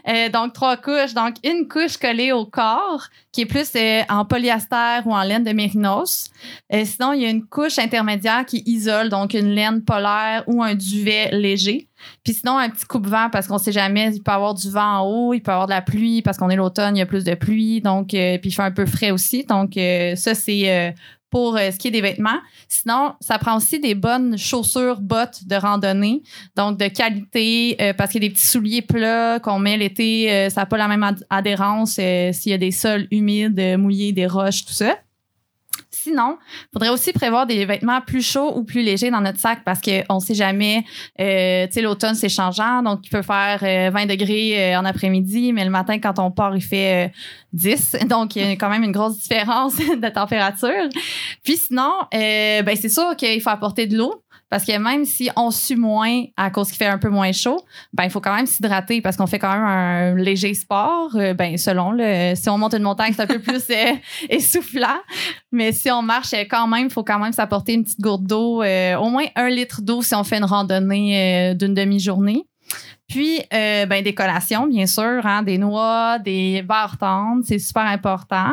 Donc, 0.33 0.53
trois 0.53 0.77
couches. 0.77 1.15
Donc, 1.15 1.37
une 1.45 1.69
couche 1.69 1.97
collée 1.97 2.33
au 2.33 2.45
corps, 2.45 3.07
qui 3.33 3.41
est 3.41 3.47
plus 3.47 3.71
euh, 3.77 4.03
en 4.09 4.25
polyester 4.25 5.01
ou 5.07 5.15
en 5.15 5.23
laine 5.23 5.43
de 5.43 5.53
mérinos. 5.53 6.31
Euh, 6.73 6.85
sinon, 6.85 7.15
il 7.15 7.23
y 7.23 7.27
a 7.27 7.31
une 7.31 7.45
couche 7.45 7.79
intermédiaire 7.79 8.45
qui 8.45 8.63
isole, 8.67 9.09
donc 9.09 9.35
une 9.35 9.55
laine 9.55 9.83
polaire 9.83 10.45
ou 10.47 10.63
un 10.63 10.75
duvet 10.75 11.31
léger. 11.33 11.89
Puis 12.25 12.35
sinon, 12.35 12.59
un 12.59 12.69
petit 12.69 12.85
coupe-vent 12.85 13.29
parce 13.31 13.47
qu'on 13.47 13.59
sait 13.59 13.73
jamais, 13.73 14.13
il 14.15 14.23
peut 14.23 14.33
y 14.33 14.35
avoir 14.35 14.55
du 14.55 14.71
vent 14.71 14.99
en 14.99 15.07
haut, 15.07 15.35
il 15.35 15.41
peut 15.41 15.51
y 15.51 15.55
avoir 15.55 15.67
de 15.67 15.73
la 15.73 15.83
pluie 15.83 16.23
parce 16.23 16.37
qu'on 16.37 16.51
est 16.51 16.57
l'automne, 16.57 16.97
il 16.97 17.01
y 17.01 17.03
a 17.03 17.07
plus 17.07 17.25
de 17.25 17.35
pluie. 17.35 17.81
Donc, 17.81 18.15
euh, 18.15 18.39
puis 18.39 18.51
il 18.51 18.53
fait 18.53 18.63
un 18.63 18.71
peu 18.71 18.87
frais 18.87 19.11
aussi. 19.11 19.45
Donc, 19.45 19.77
euh, 19.77 20.15
ça, 20.17 20.35
c'est 20.35 20.71
euh, 20.71 20.91
pour 21.33 21.57
euh, 21.57 21.71
ce 21.73 21.79
qui 21.79 21.89
est 21.89 21.91
des 21.91 22.01
vêtements. 22.03 22.39
Sinon, 22.69 23.15
ça 23.21 23.39
prend 23.39 23.57
aussi 23.57 23.81
des 23.81 23.97
bonnes 23.97 24.39
chaussures, 24.39 25.01
bottes 25.01 25.41
de 25.47 25.57
randonnée, 25.57 26.23
donc 26.55 26.79
de 26.79 26.87
qualité, 26.87 27.77
euh, 27.81 27.93
parce 27.95 28.13
qu'il 28.13 28.23
y 28.23 28.27
a 28.27 28.29
des 28.29 28.35
petits 28.35 28.47
souliers 28.47 28.83
plats 28.83 29.41
qu'on 29.41 29.59
met 29.59 29.77
l'été, 29.77 30.31
euh, 30.31 30.51
ça 30.51 30.61
n'a 30.61 30.67
pas 30.67 30.77
la 30.77 30.87
même 30.87 31.03
ad- 31.03 31.27
adhérence 31.31 31.95
s'il 31.95 32.51
y 32.51 32.53
a 32.53 32.59
des 32.59 32.71
sols 32.71 33.09
humides, 33.11 33.61
mouillés, 33.79 34.13
des 34.13 34.27
roches, 34.27 34.65
tout 34.65 34.73
ça. 34.75 34.95
Sinon, 35.95 36.39
il 36.41 36.69
faudrait 36.73 36.89
aussi 36.89 37.13
prévoir 37.13 37.47
des 37.47 37.67
vêtements 37.67 38.01
plus 38.01 38.27
chauds 38.27 38.57
ou 38.57 38.65
plus 38.65 38.83
légers 38.83 39.11
dans 39.11 39.21
notre 39.21 39.39
sac 39.39 39.61
parce 39.63 39.79
qu'on 39.81 40.15
ne 40.15 40.21
sait 40.21 40.35
jamais. 40.35 40.85
Euh, 41.21 41.67
tu 41.67 41.75
sais, 41.75 41.83
l'automne, 41.83 42.15
c'est 42.15 42.31
changeant. 42.31 42.83
Donc, 42.83 43.01
il 43.05 43.11
peut 43.11 43.21
faire 43.21 43.59
euh, 43.63 43.91
20 43.91 44.07
degrés 44.07 44.73
euh, 44.75 44.79
en 44.79 44.87
après-midi, 44.87 45.53
mais 45.53 45.65
le 45.65 45.71
matin, 45.71 45.99
quand 45.99 46.19
on 46.19 46.31
part, 46.31 46.57
il 46.57 46.63
fait 46.63 47.09
euh, 47.09 47.11
10. 47.53 47.97
Donc, 48.09 48.37
il 48.37 48.43
y 48.43 48.45
a 48.47 48.53
quand 48.53 48.71
même 48.71 48.85
une 48.85 48.93
grosse 48.93 49.19
différence 49.19 49.77
de 49.77 50.09
température. 50.09 50.89
Puis 51.45 51.59
sinon, 51.59 51.93
euh, 52.15 52.63
ben, 52.63 52.75
c'est 52.75 52.89
sûr 52.89 53.15
qu'il 53.17 53.41
faut 53.43 53.51
apporter 53.51 53.87
de 53.87 53.99
l'eau. 53.99 54.23
Parce 54.53 54.67
que 54.67 54.77
même 54.77 55.07
si 55.07 55.31
on 55.35 55.51
sue 55.51 55.77
moins 55.77 56.25
à 56.37 56.51
cause 56.51 56.69
qu'il 56.69 56.77
fait 56.77 56.85
un 56.85 56.99
peu 56.99 57.09
moins 57.09 57.33
chaud, 57.33 57.65
ben 57.95 58.05
il 58.05 58.11
faut 58.11 58.21
quand 58.21 58.37
même 58.37 58.45
s'hydrater 58.45 59.01
parce 59.01 59.17
qu'on 59.17 59.27
fait 59.27 59.39
quand 59.39 59.51
même 59.51 59.65
un 59.65 60.15
léger 60.15 60.53
sport. 60.53 61.09
Euh, 61.15 61.33
ben 61.33 61.57
selon 61.57 61.91
le, 61.91 62.35
si 62.35 62.51
on 62.51 62.59
monte 62.59 62.75
une 62.75 62.83
montagne, 62.83 63.15
c'est 63.17 63.23
un 63.23 63.27
peu 63.27 63.39
plus 63.41 63.65
euh, 63.71 63.95
essoufflant. 64.29 65.01
Mais 65.53 65.73
si 65.73 65.91
on 65.91 66.03
marche 66.03 66.35
euh, 66.35 66.45
quand 66.51 66.67
même, 66.67 66.89
il 66.89 66.93
faut 66.93 67.03
quand 67.03 67.19
même 67.19 67.33
s'apporter 67.33 67.73
une 67.73 67.85
petite 67.85 68.03
gourde 68.03 68.27
d'eau, 68.27 68.63
euh, 68.63 68.95
au 68.97 69.09
moins 69.09 69.25
un 69.37 69.49
litre 69.49 69.81
d'eau 69.81 70.03
si 70.03 70.15
on 70.15 70.23
fait 70.23 70.37
une 70.37 70.45
randonnée 70.45 71.53
euh, 71.53 71.55
d'une 71.55 71.73
demi-journée. 71.73 72.45
Puis, 73.09 73.41
ben, 73.51 74.03
des 74.03 74.15
collations, 74.15 74.67
bien 74.67 74.87
sûr, 74.87 75.25
hein, 75.25 75.43
des 75.43 75.57
noix, 75.57 76.19
des 76.19 76.61
barres 76.61 76.99
tendres, 76.99 77.43
c'est 77.47 77.59
super 77.59 77.85
important. 77.85 78.53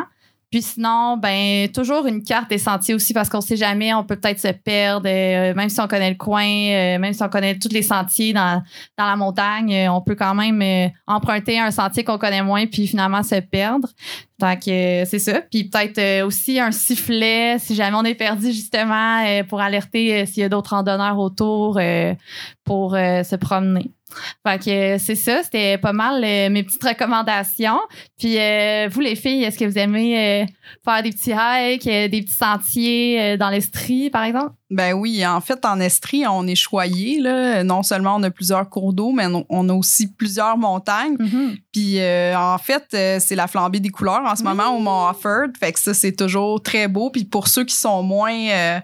Puis 0.50 0.62
sinon, 0.62 1.16
ben 1.16 1.68
toujours 1.68 2.06
une 2.06 2.24
carte 2.24 2.50
des 2.50 2.58
sentiers 2.58 2.92
aussi 2.94 3.12
parce 3.12 3.28
qu'on 3.28 3.40
sait 3.40 3.56
jamais, 3.56 3.94
on 3.94 4.02
peut 4.02 4.16
peut-être 4.16 4.40
se 4.40 4.48
perdre, 4.48 5.06
euh, 5.08 5.54
même 5.54 5.68
si 5.68 5.80
on 5.80 5.86
connaît 5.86 6.10
le 6.10 6.16
coin, 6.16 6.44
euh, 6.44 6.98
même 6.98 7.12
si 7.12 7.22
on 7.22 7.28
connaît 7.28 7.56
tous 7.56 7.68
les 7.68 7.82
sentiers 7.82 8.32
dans, 8.32 8.60
la 8.98 9.16
montagne, 9.16 9.72
euh, 9.72 9.92
on 9.92 10.00
peut 10.00 10.16
quand 10.16 10.34
même 10.34 10.90
emprunter 11.06 11.60
un 11.60 11.70
sentier 11.70 12.02
qu'on 12.02 12.18
connaît 12.18 12.42
moins 12.42 12.66
puis 12.66 12.88
finalement 12.88 13.22
se 13.22 13.36
perdre. 13.36 13.88
Donc, 14.40 14.66
euh, 14.68 15.04
c'est 15.06 15.18
ça. 15.18 15.42
Puis 15.50 15.64
peut-être 15.64 15.98
euh, 15.98 16.26
aussi 16.26 16.58
un 16.58 16.72
sifflet 16.72 17.58
si 17.58 17.74
jamais 17.74 17.96
on 17.96 18.04
est 18.04 18.14
perdu, 18.14 18.46
justement, 18.46 19.22
euh, 19.24 19.44
pour 19.44 19.60
alerter 19.60 20.22
euh, 20.22 20.26
s'il 20.26 20.42
y 20.42 20.44
a 20.44 20.48
d'autres 20.48 20.70
randonneurs 20.70 21.18
autour 21.18 21.78
euh, 21.78 22.14
pour 22.64 22.92
se 22.92 23.36
promener. 23.36 23.90
Fait 24.46 24.58
que 24.58 24.98
c'est 24.98 25.14
ça, 25.14 25.42
c'était 25.42 25.76
pas 25.78 25.92
mal 25.92 26.20
mes 26.20 26.62
petites 26.62 26.82
recommandations. 26.82 27.80
Puis 28.18 28.36
vous, 28.88 29.00
les 29.00 29.16
filles, 29.16 29.42
est-ce 29.44 29.58
que 29.58 29.64
vous 29.64 29.78
aimez 29.78 30.46
faire 30.84 31.02
des 31.02 31.10
petits 31.10 31.32
hikes, 31.32 31.84
des 31.84 32.22
petits 32.22 32.34
sentiers 32.34 33.36
dans 33.36 33.50
l'Estrie, 33.50 34.08
par 34.08 34.22
exemple? 34.24 34.52
Ben 34.70 34.92
oui, 34.92 35.26
en 35.26 35.40
fait, 35.40 35.64
en 35.64 35.80
Estrie, 35.80 36.24
on 36.28 36.46
est 36.46 36.54
choyé. 36.54 37.18
Là. 37.20 37.64
Non 37.64 37.82
seulement 37.82 38.14
on 38.16 38.22
a 38.22 38.30
plusieurs 38.30 38.68
cours 38.70 38.92
d'eau, 38.92 39.10
mais 39.10 39.26
on- 39.48 39.68
a 39.68 39.72
aussi 39.72 40.06
plusieurs 40.12 40.56
montagnes. 40.56 41.16
Puis 41.72 41.98
euh, 42.00 42.36
en 42.38 42.56
fait, 42.58 42.84
euh, 42.94 43.18
c'est 43.20 43.34
la 43.34 43.48
flambée 43.48 43.80
des 43.80 43.88
couleurs 43.90 44.22
en 44.24 44.36
ce 44.36 44.42
moment 44.44 44.68
au 44.76 44.78
Mont 44.78 45.08
Offord. 45.08 45.48
Fait 45.58 45.72
que 45.72 45.80
ça, 45.80 45.92
c'est 45.92 46.12
toujours 46.12 46.62
très 46.62 46.86
beau. 46.86 47.10
Puis 47.10 47.24
pour 47.24 47.48
ceux 47.48 47.64
qui 47.64 47.74
sont 47.74 48.02
moins. 48.02 48.32
euh, 48.50 48.78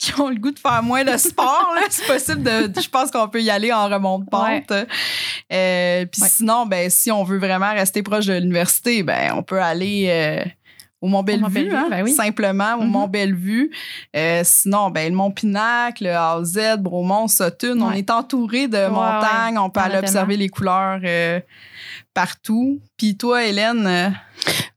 qui 0.00 0.12
ont 0.20 0.28
le 0.28 0.36
goût 0.36 0.52
de 0.52 0.58
faire 0.60 0.80
moins 0.84 1.02
de 1.02 1.16
sport, 1.16 1.72
là, 1.74 1.80
c'est 1.90 2.06
possible 2.06 2.44
de. 2.44 2.80
Je 2.80 2.88
pense 2.88 3.10
qu'on 3.10 3.26
peut 3.26 3.42
y 3.42 3.50
aller 3.50 3.72
en 3.72 3.88
remonte 3.88 4.30
pente. 4.30 4.70
Euh, 5.52 6.06
puis 6.06 6.22
Ouais. 6.22 6.28
sinon, 6.28 6.66
ben, 6.66 6.88
si 6.88 7.10
on 7.10 7.24
veut 7.24 7.38
vraiment 7.38 7.70
rester 7.72 8.04
proche 8.04 8.26
de 8.26 8.34
l'université, 8.34 9.02
ben, 9.02 9.32
on 9.34 9.42
peut 9.42 9.60
aller. 9.60 10.44
Au 11.00 11.06
Mont 11.08 11.22
Bellevue, 11.22 11.42
Mont-Bellevue, 11.44 11.74
hein, 11.76 11.86
ben 11.90 12.02
oui. 12.04 12.12
simplement 12.12 12.74
au 12.76 12.82
Mhm. 12.82 12.90
Mont 12.90 13.06
Bellevue. 13.06 13.70
Euh, 14.16 14.42
sinon, 14.44 14.90
ben, 14.90 15.08
le 15.10 15.16
Mont 15.16 15.30
Pinac, 15.30 16.00
le 16.00 16.10
AZ, 16.10 16.76
Bromont, 16.78 17.28
Sutton, 17.28 17.80
on 17.80 17.92
est 17.92 18.10
entouré 18.10 18.66
de 18.68 18.76
Ouais, 18.78 18.88
montagnes, 18.88 19.58
on 19.58 19.70
peut 19.70 19.80
aller 19.80 19.98
observer 19.98 20.36
les 20.36 20.48
couleurs 20.48 21.00
euh, 21.04 21.40
partout. 22.14 22.80
Puis 22.96 23.16
toi, 23.16 23.44
Hélène, 23.44 23.86
euh, 23.86 24.08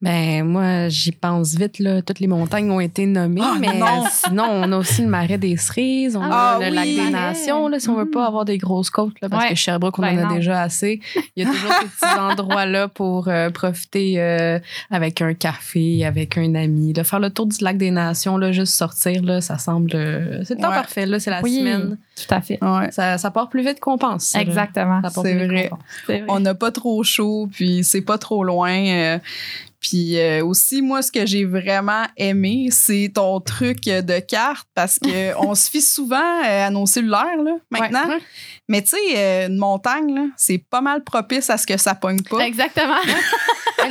Ben, 0.02 0.44
moi, 0.44 0.90
j'y 0.90 1.12
pense 1.12 1.54
vite, 1.56 1.78
là. 1.78 2.02
Toutes 2.02 2.20
les 2.20 2.28
montagnes 2.28 2.72
ont 2.72 2.80
été 2.80 3.06
nommées, 3.06 3.42
Ah, 3.44 3.58
mais 3.60 3.78
non. 3.78 4.04
sinon, 4.12 4.46
on 4.50 4.72
a 4.72 4.78
aussi 4.78 5.04
le 5.04 5.08
marais 5.08 5.38
des 5.38 5.58
Cerises, 5.58 6.16
on 6.16 6.22
Ah, 6.24 6.56
a 6.56 6.60
le 6.60 6.70
oui. 6.70 6.76
lac 6.76 6.86
des. 6.86 7.10
Nations, 7.12 7.68
là, 7.68 7.80
si 7.80 7.88
on 7.90 7.96
veut 7.96 8.10
pas 8.10 8.22
Mhm. 8.22 8.28
avoir 8.28 8.46
des 8.46 8.58
grosses 8.58 8.90
côtes, 8.90 9.14
là, 9.22 9.30
parce 9.30 9.44
Ouais. 9.44 9.50
que 9.50 9.56
Sherbrooke, 9.56 10.00
on 10.00 10.02
Ben 10.02 10.18
en 10.18 10.24
a 10.26 10.30
non. 10.30 10.36
déjà 10.36 10.62
assez. 10.64 11.02
Il 11.36 11.44
y 11.44 11.48
a 11.48 11.52
toujours 11.52 11.72
ces 11.82 11.86
petits 11.88 12.20
endroits-là 12.20 12.88
pour 12.88 13.28
euh, 13.28 13.50
profiter 13.52 14.16
euh, 14.18 14.60
avec 14.90 15.22
un 15.22 15.34
café, 15.36 16.04
avec 16.06 16.38
un 16.38 16.56
ami, 16.56 16.94
là, 16.94 17.04
faire 17.04 17.20
le 17.20 17.30
tour 17.30 17.46
du 17.46 17.64
lac 17.64 17.78
des 17.78 17.92
Nations, 17.92 18.38
là, 18.38 18.52
juste 18.52 18.74
sortir, 18.74 19.22
là, 19.24 19.40
ça 19.42 19.58
semble... 19.60 19.92
euh, 19.94 20.44
c'est 20.46 20.56
le 20.56 20.62
temps 20.62 20.70
Ouais. 20.70 20.76
parfait, 20.76 21.06
là, 21.06 21.20
c'est 21.20 21.30
la 21.30 21.42
Oui. 21.42 21.60
semaine. 21.60 21.98
Tout 22.16 22.34
à 22.34 22.42
fait. 22.42 22.58
ouais, 22.64 22.92
Ça, 22.92 23.18
ça 23.20 23.30
part 23.32 23.50
plus 23.50 23.64
vite 23.66 23.80
qu'on 23.80 23.98
pense. 23.98 24.34
Exactement. 24.36 25.00
Vrai. 25.02 25.70
C'est 26.08 26.18
vrai. 26.20 26.24
on 26.28 26.40
n'a 26.40 26.56
pas 26.56 26.72
trop 26.72 27.04
chaud, 27.04 27.48
puis 27.52 27.84
c'est 27.84 28.02
pas 28.02 28.18
trop 28.18 28.44
loin. 28.44 29.20
Puis 29.82 30.20
euh, 30.20 30.46
aussi, 30.46 30.84
moi, 30.84 31.02
ce 31.02 31.12
que 31.12 31.26
j'ai 31.26 31.44
vraiment 31.44 32.06
aimé, 32.16 32.68
c'est 32.70 33.12
ton 33.16 33.40
truc 33.40 33.86
de 33.86 34.20
carte, 34.20 34.68
parce 34.76 35.00
que 35.00 35.36
on 35.40 35.56
se 35.56 35.70
fie 35.72 35.82
souvent 35.82 36.18
euh, 36.18 36.68
à 36.68 36.70
nos 36.70 36.86
cellulaires, 36.86 37.42
là, 37.44 37.56
maintenant. 37.72 38.08
Ouais. 38.08 38.20
Mais 38.70 38.84
tu 38.84 38.92
sais, 38.92 38.98
euh, 39.18 39.48
une 39.48 39.58
montagne, 39.58 40.30
c'est 40.38 40.60
pas 40.70 40.82
mal 40.82 41.04
propice 41.04 41.50
à 41.50 41.58
ce 41.58 41.66
que 41.66 41.78
ça 41.78 41.96
pogne 41.96 42.22
pas. 42.22 42.46
Exactement. 42.46 43.00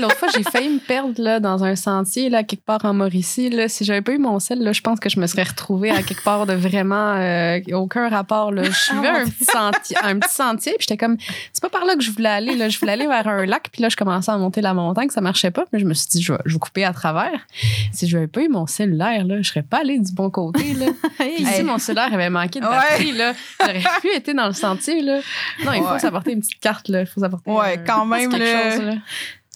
Hey, 0.00 0.02
L'autre 0.02 0.16
fois, 0.16 0.28
j'ai 0.34 0.42
failli 0.42 0.68
me 0.70 0.78
perdre 0.78 1.20
là, 1.22 1.40
dans 1.40 1.62
un 1.64 1.76
sentier, 1.76 2.28
là, 2.30 2.42
quelque 2.42 2.64
part 2.64 2.84
en 2.84 2.94
Mauricie. 2.94 3.50
Là. 3.50 3.68
Si 3.68 3.84
j'avais 3.84 4.02
pas 4.02 4.12
eu 4.12 4.18
mon 4.18 4.38
sel, 4.40 4.62
là, 4.62 4.72
je 4.72 4.80
pense 4.80 4.98
que 5.00 5.08
je 5.08 5.20
me 5.20 5.26
serais 5.26 5.42
retrouvée 5.42 5.90
à 5.90 6.02
quelque 6.02 6.22
part 6.24 6.46
de 6.46 6.54
vraiment 6.54 7.14
euh, 7.16 7.60
aucun 7.72 8.08
rapport. 8.08 8.52
Là. 8.52 8.62
Je 8.64 8.70
suivais 8.72 9.10
Oh 9.12 9.18
un, 9.18 9.24
petit 9.24 9.44
sentier, 9.44 9.96
un 10.02 10.18
petit 10.18 10.34
sentier, 10.34 10.72
puis 10.78 10.86
j'étais 10.88 10.96
comme, 10.96 11.16
c'est 11.52 11.62
pas 11.62 11.68
par 11.68 11.84
là 11.84 11.94
que 11.96 12.02
je 12.02 12.10
voulais 12.10 12.28
aller. 12.28 12.56
Là. 12.56 12.68
Je 12.68 12.78
voulais 12.78 12.92
aller 12.92 13.06
vers 13.06 13.26
un 13.28 13.44
lac, 13.46 13.68
puis 13.72 13.82
là, 13.82 13.88
je 13.88 13.96
commençais 13.96 14.30
à 14.30 14.36
monter 14.38 14.60
la 14.60 14.74
montagne, 14.74 15.10
ça 15.10 15.20
marchait 15.20 15.50
pas. 15.50 15.64
Puis 15.70 15.80
je 15.80 15.86
me 15.86 15.94
suis 15.94 16.08
dit, 16.08 16.22
je 16.22 16.32
vais, 16.32 16.38
je 16.46 16.52
vais 16.54 16.58
couper 16.58 16.84
à 16.84 16.92
travers. 16.92 17.46
Si 17.92 18.06
je 18.08 18.16
n'avais 18.16 18.28
pas 18.28 18.40
eu 18.42 18.48
mon 18.48 18.66
cellulaire, 18.66 19.24
là, 19.24 19.42
je 19.42 19.48
serais 19.48 19.62
pas 19.62 19.78
allée 19.80 19.98
du 19.98 20.12
bon 20.12 20.30
côté. 20.30 20.72
Là. 20.74 20.86
Puis 21.18 21.44
si 21.44 21.46
Hey. 21.46 21.62
mon 21.62 21.78
cellulaire 21.78 22.12
avait 22.12 22.30
manqué 22.30 22.60
de 22.60 22.64
Ouais. 22.64 22.70
batterie, 22.70 23.12
là, 23.12 23.32
j'aurais 23.60 23.82
pu 24.00 24.08
être 24.14 24.32
dans 24.34 24.46
le 24.46 24.52
sentier. 24.54 25.02
Là. 25.02 25.20
Non, 25.64 25.72
il 25.74 25.82
faut 25.82 25.90
Ouais. 25.92 25.98
s'apporter 25.98 26.32
une 26.32 26.40
petite 26.40 26.60
carte. 26.60 26.88
Là. 26.88 27.00
Il 27.00 27.06
faut 27.06 27.20
s'apporter 27.20 27.50
Ouais, 27.50 27.74
un- 27.74 27.84
quand 27.84 28.06
même, 28.06 28.30
chose. 28.30 28.40
Là. 28.40 28.94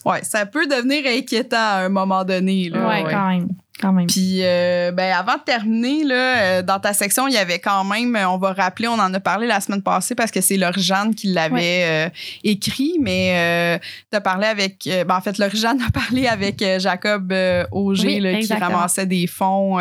Ouais, 0.04 0.22
ça 0.22 0.46
peut 0.46 0.66
devenir 0.66 1.04
inquiétant 1.06 1.56
à 1.56 1.84
un 1.84 1.88
moment 1.88 2.24
donné. 2.24 2.68
Là. 2.68 2.88
ouais, 2.88 3.04
ouais. 3.04 3.12
quand 3.12 3.28
même. 3.28 3.48
Quand 3.80 3.92
même. 3.92 4.06
Puis, 4.06 4.38
euh, 4.42 4.92
ben, 4.92 5.12
avant 5.12 5.34
de 5.34 5.42
terminer, 5.42 6.04
là, 6.04 6.36
euh, 6.36 6.62
dans 6.62 6.78
ta 6.78 6.92
section, 6.92 7.26
il 7.26 7.34
y 7.34 7.38
avait 7.38 7.58
quand 7.58 7.82
même, 7.84 8.14
euh, 8.14 8.28
on 8.28 8.38
va 8.38 8.52
rappeler, 8.52 8.86
on 8.86 8.92
en 8.92 9.12
a 9.12 9.20
parlé 9.20 9.48
la 9.48 9.60
semaine 9.60 9.82
passée 9.82 10.14
parce 10.14 10.30
que 10.30 10.40
c'est 10.40 10.56
Laure-Jeanne 10.56 11.14
qui 11.14 11.32
l'avait 11.32 12.06
euh, 12.06 12.08
écrit, 12.44 12.94
mais 13.00 13.80
tu 14.10 14.16
as 14.16 14.20
parlé 14.20 14.46
avec, 14.46 14.88
ben, 14.88 15.16
en 15.16 15.20
fait, 15.20 15.38
Laure-Jeanne 15.38 15.82
a 15.82 15.90
parlé 15.90 16.28
avec 16.28 16.64
Jacob 16.78 17.34
Auger, 17.72 18.06
Oui, 18.06 18.20
là, 18.20 18.38
qui 18.38 18.52
ramassait 18.54 19.06
des 19.06 19.26
fonds 19.26 19.78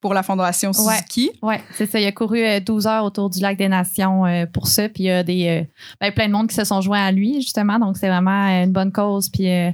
pour 0.00 0.14
la 0.14 0.22
Fondation 0.22 0.70
Ouais. 0.70 0.94
Suzuki. 0.96 1.30
Oui, 1.42 1.54
c'est 1.72 1.86
ça. 1.86 1.98
Il 2.00 2.06
a 2.06 2.12
couru 2.12 2.38
euh, 2.44 2.60
12 2.60 2.86
heures 2.86 3.04
autour 3.04 3.30
du 3.30 3.40
lac 3.40 3.56
des 3.56 3.68
Nations 3.68 4.24
euh, 4.26 4.46
pour 4.46 4.66
ça. 4.68 4.88
Puis 4.88 5.04
il 5.04 5.06
y 5.06 5.10
a 5.10 5.22
des, 5.22 5.48
euh, 5.48 5.64
ben, 6.00 6.12
plein 6.12 6.28
de 6.28 6.32
monde 6.32 6.48
qui 6.48 6.54
se 6.54 6.64
sont 6.64 6.80
joints 6.80 7.04
à 7.04 7.10
lui, 7.12 7.40
justement. 7.42 7.78
Donc, 7.78 7.96
c'est 7.96 8.08
vraiment 8.08 8.46
euh, 8.48 8.64
une 8.64 8.72
bonne 8.72 8.92
cause. 8.92 9.28
Puis 9.28 9.48
euh, 9.50 9.70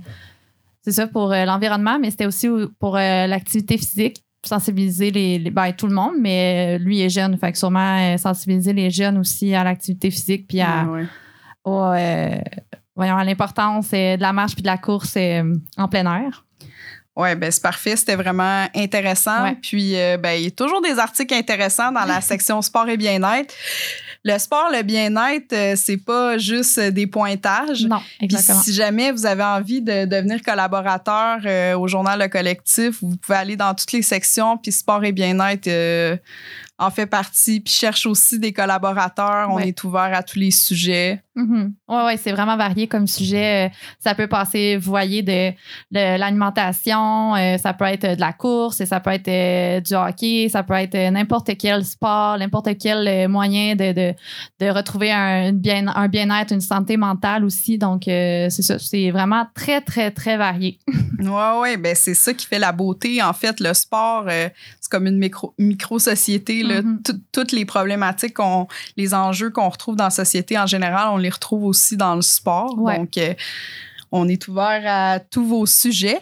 c'est 0.82 0.92
ça 0.92 1.06
pour 1.06 1.32
euh, 1.32 1.44
l'environnement, 1.44 1.98
mais 1.98 2.10
c'était 2.10 2.26
aussi 2.26 2.48
pour 2.78 2.96
euh, 2.96 3.26
l'activité 3.26 3.76
physique, 3.78 4.22
sensibiliser 4.44 5.10
les, 5.10 5.38
les- 5.38 5.50
ben, 5.50 5.72
tout 5.72 5.86
le 5.86 5.94
monde, 5.94 6.14
mais 6.20 6.76
euh, 6.76 6.82
lui 6.82 7.00
est 7.00 7.08
jeune. 7.10 7.36
Fait 7.38 7.52
que 7.52 7.58
sûrement 7.58 7.98
euh, 7.98 8.16
sensibiliser 8.16 8.72
les 8.72 8.90
jeunes 8.90 9.18
aussi 9.18 9.54
à 9.54 9.64
l'activité 9.64 10.10
physique 10.10 10.46
puis 10.48 10.60
à, 10.60 10.84
Ouais. 10.84 11.04
au, 11.64 11.80
euh, 11.82 12.36
voyons, 12.96 13.16
à 13.16 13.24
l'importance 13.24 13.88
euh, 13.94 14.16
de 14.16 14.22
la 14.22 14.32
marche 14.34 14.52
puis 14.54 14.62
de 14.62 14.66
la 14.68 14.76
course 14.78 15.14
euh, 15.16 15.54
en 15.78 15.88
plein 15.88 16.04
air. 16.14 16.43
Ouais, 17.16 17.36
ben 17.36 17.48
c'est 17.52 17.62
parfait, 17.62 17.94
c'était 17.94 18.16
vraiment 18.16 18.66
intéressant. 18.74 19.44
Ouais. 19.44 19.56
Puis 19.62 19.96
euh, 19.96 20.16
ben 20.16 20.32
il 20.32 20.44
y 20.44 20.46
a 20.48 20.50
toujours 20.50 20.82
des 20.82 20.98
articles 20.98 21.32
intéressants 21.32 21.92
dans 21.92 22.04
la 22.04 22.20
section 22.20 22.60
sport 22.60 22.88
et 22.88 22.96
bien-être. 22.96 23.54
Le 24.24 24.36
sport, 24.38 24.70
le 24.72 24.82
bien-être, 24.82 25.52
euh, 25.52 25.74
c'est 25.76 25.98
pas 25.98 26.38
juste 26.38 26.80
des 26.80 27.06
pointages. 27.06 27.84
Non, 27.84 28.00
Puis 28.18 28.24
exactement. 28.24 28.62
si 28.62 28.72
jamais 28.72 29.12
vous 29.12 29.26
avez 29.26 29.44
envie 29.44 29.80
de 29.80 30.06
devenir 30.06 30.42
collaborateur 30.42 31.38
euh, 31.44 31.78
au 31.78 31.86
journal 31.86 32.18
Le 32.18 32.28
Collectif, 32.28 33.00
vous 33.02 33.16
pouvez 33.16 33.38
aller 33.38 33.56
dans 33.56 33.74
toutes 33.74 33.92
les 33.92 34.02
sections, 34.02 34.56
puis 34.56 34.72
sport 34.72 35.04
et 35.04 35.12
bien-être 35.12 35.68
en 36.78 36.90
fait 36.90 37.06
partie, 37.06 37.60
puis 37.60 37.72
cherche 37.72 38.06
aussi 38.06 38.38
des 38.38 38.52
collaborateurs. 38.52 39.48
On 39.50 39.58
est 39.60 39.84
ouvert 39.84 40.10
à 40.12 40.22
tous 40.22 40.38
les 40.38 40.50
sujets. 40.50 41.22
Mhm. 41.36 41.74
Ouais, 41.88 42.04
ouais, 42.04 42.16
c'est 42.16 42.32
vraiment 42.32 42.56
varié 42.56 42.86
comme 42.86 43.06
sujet. 43.06 43.66
Euh, 43.66 43.74
Ça 43.98 44.14
peut 44.14 44.28
passer, 44.28 44.76
vous 44.76 44.90
voyez, 44.90 45.22
de, 45.22 45.50
de 45.90 46.18
l'alimentation, 46.18 47.34
euh, 47.34 47.56
ça 47.58 47.72
peut 47.74 47.84
être 47.86 48.14
de 48.16 48.20
la 48.20 48.32
course, 48.32 48.84
ça 48.84 49.00
peut 49.00 49.10
être 49.10 49.28
euh, 49.28 49.80
du 49.80 49.94
hockey, 49.94 50.48
ça 50.50 50.62
peut 50.62 50.74
être 50.74 50.94
euh, 50.94 51.10
n'importe 51.10 51.56
quel 51.58 51.84
sport, 51.84 52.38
n'importe 52.38 52.76
quel 52.78 53.06
euh, 53.08 53.28
moyen 53.28 53.74
de, 53.74 53.92
de, 53.92 54.14
de 54.60 54.70
retrouver 54.70 55.10
un 55.12 55.52
bien, 55.52 55.88
un 55.88 56.08
bien-être, 56.08 56.52
une 56.52 56.60
santé 56.60 56.96
mentale 56.96 57.44
aussi. 57.44 57.78
Donc, 57.78 58.06
euh, 58.08 58.48
c'est 58.50 58.62
ça, 58.62 58.78
c'est 58.78 59.10
vraiment 59.10 59.46
très, 59.54 59.80
très, 59.80 60.10
très 60.10 60.36
varié. 60.36 60.78
Ouais, 61.20 61.58
ouais, 61.60 61.76
ben 61.78 61.94
c'est 61.96 62.12
ça 62.12 62.34
qui 62.34 62.44
fait 62.44 62.58
la 62.58 62.72
beauté. 62.72 63.22
En 63.22 63.32
fait, 63.32 63.58
le 63.60 63.72
sport, 63.72 64.24
euh, 64.28 64.48
c'est 64.80 64.90
comme 64.90 65.06
une 65.06 65.16
micro, 65.16 65.54
micro-société. 65.58 66.62
là. 66.62 66.82
Mhm. 66.82 67.00
Tout- 67.02 67.20
Toutes 67.32 67.52
les 67.52 67.64
problématiques, 67.64 68.36
les 68.96 69.14
enjeux 69.14 69.48
qu'on 69.50 69.68
retrouve 69.68 69.96
dans 69.96 70.04
la 70.04 70.10
société 70.10 70.58
en 70.58 70.66
général, 70.66 71.08
on 71.12 71.16
les 71.24 71.30
retrouve 71.30 71.64
aussi 71.64 71.96
dans 71.96 72.14
le 72.14 72.22
sport. 72.22 72.78
Ouais. 72.78 72.98
Donc, 72.98 73.18
euh, 73.18 73.34
on 74.16 74.28
est 74.28 74.46
ouvert 74.46 74.82
à 74.86 75.18
tous 75.18 75.44
vos 75.44 75.66
sujets. 75.66 76.20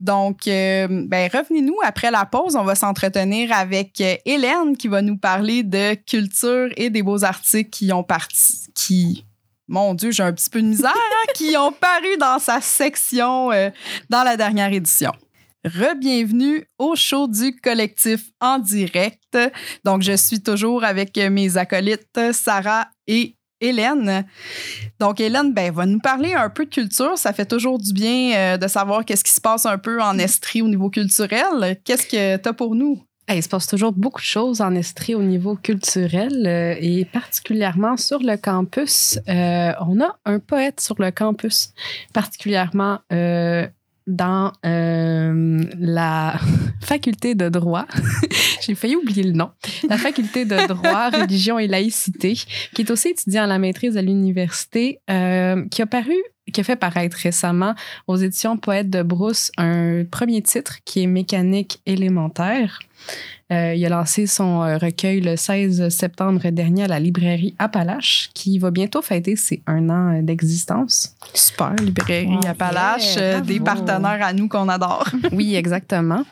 Donc, 0.00 0.48
euh, 0.48 0.88
ben, 0.88 1.28
revenez-nous 1.30 1.76
après 1.84 2.10
la 2.10 2.24
pause. 2.24 2.56
On 2.56 2.64
va 2.64 2.74
s'entretenir 2.74 3.52
avec 3.52 4.00
euh, 4.00 4.16
Hélène 4.24 4.76
qui 4.78 4.88
va 4.88 5.02
nous 5.02 5.18
parler 5.18 5.62
de 5.62 5.94
culture 5.94 6.70
et 6.76 6.88
des 6.88 7.02
beaux 7.02 7.24
articles 7.24 7.68
qui 7.68 7.92
ont 7.92 8.02
parti, 8.02 8.68
qui, 8.74 9.26
mon 9.68 9.92
Dieu, 9.92 10.10
j'ai 10.10 10.22
un 10.22 10.32
petit 10.32 10.48
peu 10.48 10.62
de 10.62 10.68
misère, 10.68 10.94
hein, 10.94 11.32
qui 11.34 11.54
ont 11.58 11.72
paru 11.80 12.16
dans 12.18 12.38
sa 12.38 12.62
section 12.62 13.52
euh, 13.52 13.68
dans 14.08 14.22
la 14.22 14.38
dernière 14.38 14.72
édition. 14.72 15.12
Rebienvenue 15.66 16.64
au 16.78 16.96
show 16.96 17.28
du 17.28 17.54
collectif 17.60 18.30
en 18.40 18.58
direct. 18.58 19.36
Donc, 19.84 20.00
je 20.00 20.16
suis 20.16 20.42
toujours 20.42 20.82
avec 20.82 21.18
mes 21.18 21.58
acolytes 21.58 22.32
Sarah 22.32 22.88
et 23.06 23.34
Hélène. 23.60 24.24
Donc, 25.00 25.20
Hélène 25.20 25.52
ben, 25.52 25.72
va 25.72 25.86
nous 25.86 25.98
parler 25.98 26.34
un 26.34 26.50
peu 26.50 26.64
de 26.64 26.70
culture. 26.70 27.16
Ça 27.16 27.32
fait 27.32 27.46
toujours 27.46 27.78
du 27.78 27.92
bien 27.92 28.36
euh, 28.36 28.56
de 28.56 28.68
savoir 28.68 29.04
qu'est-ce 29.04 29.24
qui 29.24 29.32
se 29.32 29.40
passe 29.40 29.66
un 29.66 29.78
peu 29.78 30.00
en 30.00 30.18
Estrie 30.18 30.62
au 30.62 30.68
niveau 30.68 30.90
culturel. 30.90 31.78
Qu'est-ce 31.84 32.06
que 32.06 32.36
tu 32.36 32.48
as 32.48 32.52
pour 32.52 32.74
nous? 32.74 33.02
Il 33.30 33.42
se 33.42 33.48
passe 33.48 33.66
toujours 33.66 33.92
beaucoup 33.92 34.20
de 34.20 34.26
choses 34.26 34.62
en 34.62 34.74
Estrie 34.74 35.14
au 35.14 35.22
niveau 35.22 35.54
culturel 35.54 36.46
euh, 36.46 36.74
et 36.80 37.04
particulièrement 37.04 37.98
sur 37.98 38.20
le 38.20 38.36
campus. 38.36 39.18
Euh, 39.28 39.72
on 39.80 40.00
a 40.00 40.16
un 40.24 40.38
poète 40.38 40.80
sur 40.80 40.94
le 40.98 41.10
campus, 41.10 41.74
particulièrement 42.14 43.00
dans 44.08 44.52
euh, 44.66 45.62
la 45.78 46.40
faculté 46.80 47.36
de 47.36 47.48
droit. 47.48 47.86
J'ai 48.62 48.74
failli 48.74 48.96
oublier 48.96 49.22
le 49.22 49.32
nom. 49.32 49.50
La 49.88 49.98
faculté 49.98 50.44
de 50.44 50.66
droit, 50.66 51.10
religion 51.12 51.58
et 51.58 51.68
laïcité, 51.68 52.34
qui 52.74 52.82
est 52.82 52.90
aussi 52.90 53.08
étudiant 53.08 53.44
à 53.44 53.46
la 53.46 53.58
maîtrise 53.58 53.96
à 53.96 54.02
l'université, 54.02 55.00
euh, 55.08 55.64
qui 55.68 55.82
a 55.82 55.86
paru 55.86 56.16
qui 56.52 56.62
a 56.62 56.64
fait 56.64 56.76
paraître 56.76 57.18
récemment 57.18 57.74
aux 58.06 58.16
éditions 58.16 58.56
Poète 58.56 58.88
de 58.88 59.02
Brousse 59.02 59.52
un 59.58 60.04
premier 60.10 60.40
titre 60.40 60.78
qui 60.86 61.02
est 61.02 61.06
Mécanique 61.06 61.82
élémentaire. 61.84 62.78
Euh, 63.50 63.74
il 63.74 63.84
a 63.86 63.88
lancé 63.88 64.26
son 64.26 64.60
euh, 64.62 64.76
recueil 64.76 65.22
le 65.22 65.34
16 65.36 65.88
septembre 65.88 66.50
dernier 66.50 66.82
à 66.84 66.86
la 66.86 67.00
librairie 67.00 67.54
Appalache, 67.58 68.28
qui 68.34 68.58
va 68.58 68.70
bientôt 68.70 69.00
fêter 69.00 69.36
ses 69.36 69.62
un 69.66 69.88
an 69.88 70.18
euh, 70.18 70.22
d'existence. 70.22 71.14
Super, 71.32 71.74
librairie 71.76 72.26
Wow. 72.28 72.46
Appalache, 72.46 73.16
Yeah, 73.16 73.40
des 73.40 73.58
partenaires 73.60 74.18
à 74.22 74.32
nous 74.34 74.48
qu'on 74.48 74.68
adore. 74.68 75.08
Oui, 75.32 75.54
exactement. 75.56 76.24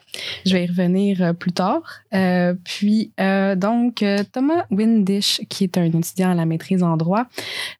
Je 0.45 0.53
vais 0.53 0.65
y 0.65 0.67
revenir 0.67 1.35
plus 1.39 1.53
tard. 1.53 1.81
Euh, 2.13 2.55
puis, 2.65 3.13
euh, 3.21 3.55
donc, 3.55 4.05
Thomas 4.33 4.65
Windish, 4.71 5.41
qui 5.49 5.65
est 5.65 5.79
un 5.79 5.85
étudiant 5.85 6.31
à 6.33 6.35
la 6.35 6.45
maîtrise 6.45 6.83
en 6.83 6.97
droit, 6.99 7.25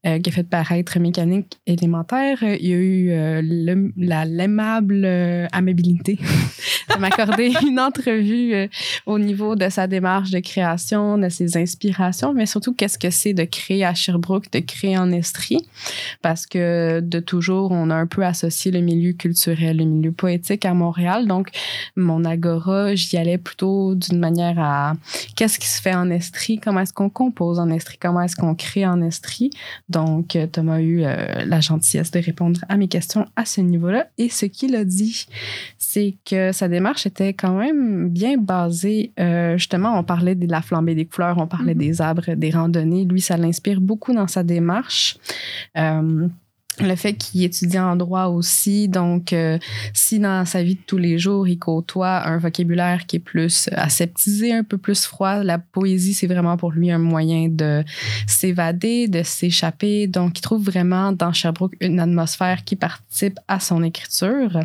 qui 0.05 0.29
a 0.31 0.33
fait 0.33 0.45
paraître 0.49 0.99
mécanique 0.99 1.59
élémentaire, 1.67 2.39
il 2.43 2.73
a 2.73 2.75
eu 2.77 3.09
le- 3.43 3.93
la- 3.99 4.25
l'aimable 4.25 5.05
amabilité 5.53 6.19
de 6.95 6.99
m'accorder 7.01 7.53
une 7.67 7.81
entrevue 7.81 8.69
au 9.07 9.19
niveau 9.19 9.57
de 9.57 9.69
sa 9.69 9.87
démarche 9.87 10.31
de 10.31 10.39
création, 10.39 11.19
de 11.19 11.29
ses 11.29 11.57
inspirations, 11.57 12.33
mais 12.35 12.47
surtout 12.47 12.73
qu'est-ce 12.73 12.99
que 12.99 13.11
c'est 13.11 13.35
de 13.35 13.45
créer 13.45 13.85
à 13.85 13.95
Sherbrooke, 13.95 14.51
de 14.53 14.61
créer 14.61 14.97
en 14.97 15.11
Estrie, 15.11 15.67
parce 16.23 16.47
que 16.47 17.01
de 17.01 17.21
toujours, 17.21 17.73
on 17.73 17.91
a 17.91 17.95
un 17.95 18.07
peu 18.07 18.25
associé 18.25 18.71
le 18.71 18.81
milieu 18.81 19.13
culturel, 19.13 19.79
le 19.79 19.85
milieu 19.85 20.13
poétique 20.13 20.65
à 20.65 20.75
Montréal. 20.75 21.27
Donc, 21.27 21.49
mon 21.97 22.25
agora, 22.25 22.95
j'y 22.95 23.17
allais 23.17 23.39
plutôt 23.39 23.95
d'une 23.95 24.19
manière 24.19 24.59
à 24.59 24.95
qu'est-ce 25.35 25.59
qui 25.59 25.67
se 25.67 25.81
fait 25.81 25.95
en 25.95 26.11
Estrie, 26.11 26.59
comment 26.59 26.81
est-ce 26.81 26.93
qu'on 26.93 27.11
compose 27.11 27.59
en 27.59 27.71
Estrie, 27.71 27.99
comment 28.01 28.21
est-ce 28.21 28.37
qu'on 28.37 28.55
crée 28.55 28.87
en 28.87 29.03
Estrie? 29.03 29.51
Donc, 29.89 30.37
Thomas 30.53 30.77
a 30.77 30.81
eu 30.81 31.05
euh, 31.05 31.45
la 31.45 31.61
gentillesse 31.61 32.11
de 32.11 32.21
répondre 32.21 32.61
à 32.69 32.77
mes 32.77 32.89
questions 32.89 33.27
à 33.37 33.45
ce 33.45 33.61
niveau-là. 33.61 34.07
Et 34.19 34.29
ce 34.29 34.47
qu'il 34.47 34.75
a 34.77 34.85
dit, 34.85 35.27
c'est 35.79 36.15
que 36.25 36.53
sa 36.53 36.69
démarche 36.69 37.07
était 37.07 37.33
quand 37.33 37.55
même 37.55 38.09
bien 38.09 38.37
basée. 38.37 38.76
Euh, 38.85 39.57
justement, 39.57 39.99
on 39.99 40.05
parlait 40.05 40.35
de 40.35 40.47
la 40.51 40.63
flambée 40.63 40.95
des 40.95 41.07
couleurs, 41.07 41.39
on 41.39 41.47
parlait 41.47 41.75
Mhm. 41.75 41.81
des 41.81 42.01
arbres, 42.01 42.35
des 42.35 42.51
randonnées. 42.51 43.05
Lui, 43.05 43.21
ça 43.21 43.37
l'inspire 43.37 43.81
beaucoup 43.81 44.13
dans 44.13 44.27
sa 44.27 44.43
démarche. 44.43 45.17
Euh, 45.77 46.29
le 46.79 46.95
fait 46.95 47.15
qu'il 47.15 47.43
étudie 47.43 47.79
en 47.79 47.97
droit 47.97 48.25
aussi, 48.27 48.87
donc 48.89 49.33
euh, 49.33 49.59
si 49.95 50.19
dans 50.19 50.45
sa 50.45 50.63
vie 50.63 50.75
de 50.75 50.81
tous 50.87 50.99
les 50.99 51.19
jours, 51.19 51.49
il 51.49 51.59
côtoie 51.59 52.27
un 52.27 52.37
vocabulaire 52.37 53.07
qui 53.07 53.17
est 53.17 53.21
plus 53.21 53.71
aseptisé, 53.73 54.53
un 54.53 54.63
peu 54.63 54.77
plus 54.77 55.07
froid, 55.07 55.43
la 55.43 55.59
poésie, 55.59 56.13
c'est 56.13 56.27
vraiment 56.27 56.59
pour 56.59 56.73
lui 56.73 56.91
un 56.91 56.99
moyen 56.99 57.49
de 57.49 57.83
s'évader, 58.27 59.09
de 59.09 59.23
s'échapper. 59.23 60.07
Donc, 60.07 60.39
il 60.39 60.43
trouve 60.43 60.65
vraiment 60.65 61.13
dans 61.13 61.33
Sherbrooke 61.33 61.77
une 61.81 61.99
atmosphère 61.99 62.63
qui 62.63 62.77
participe 62.77 63.39
à 63.49 63.59
son 63.59 63.83
écriture. 63.83 64.61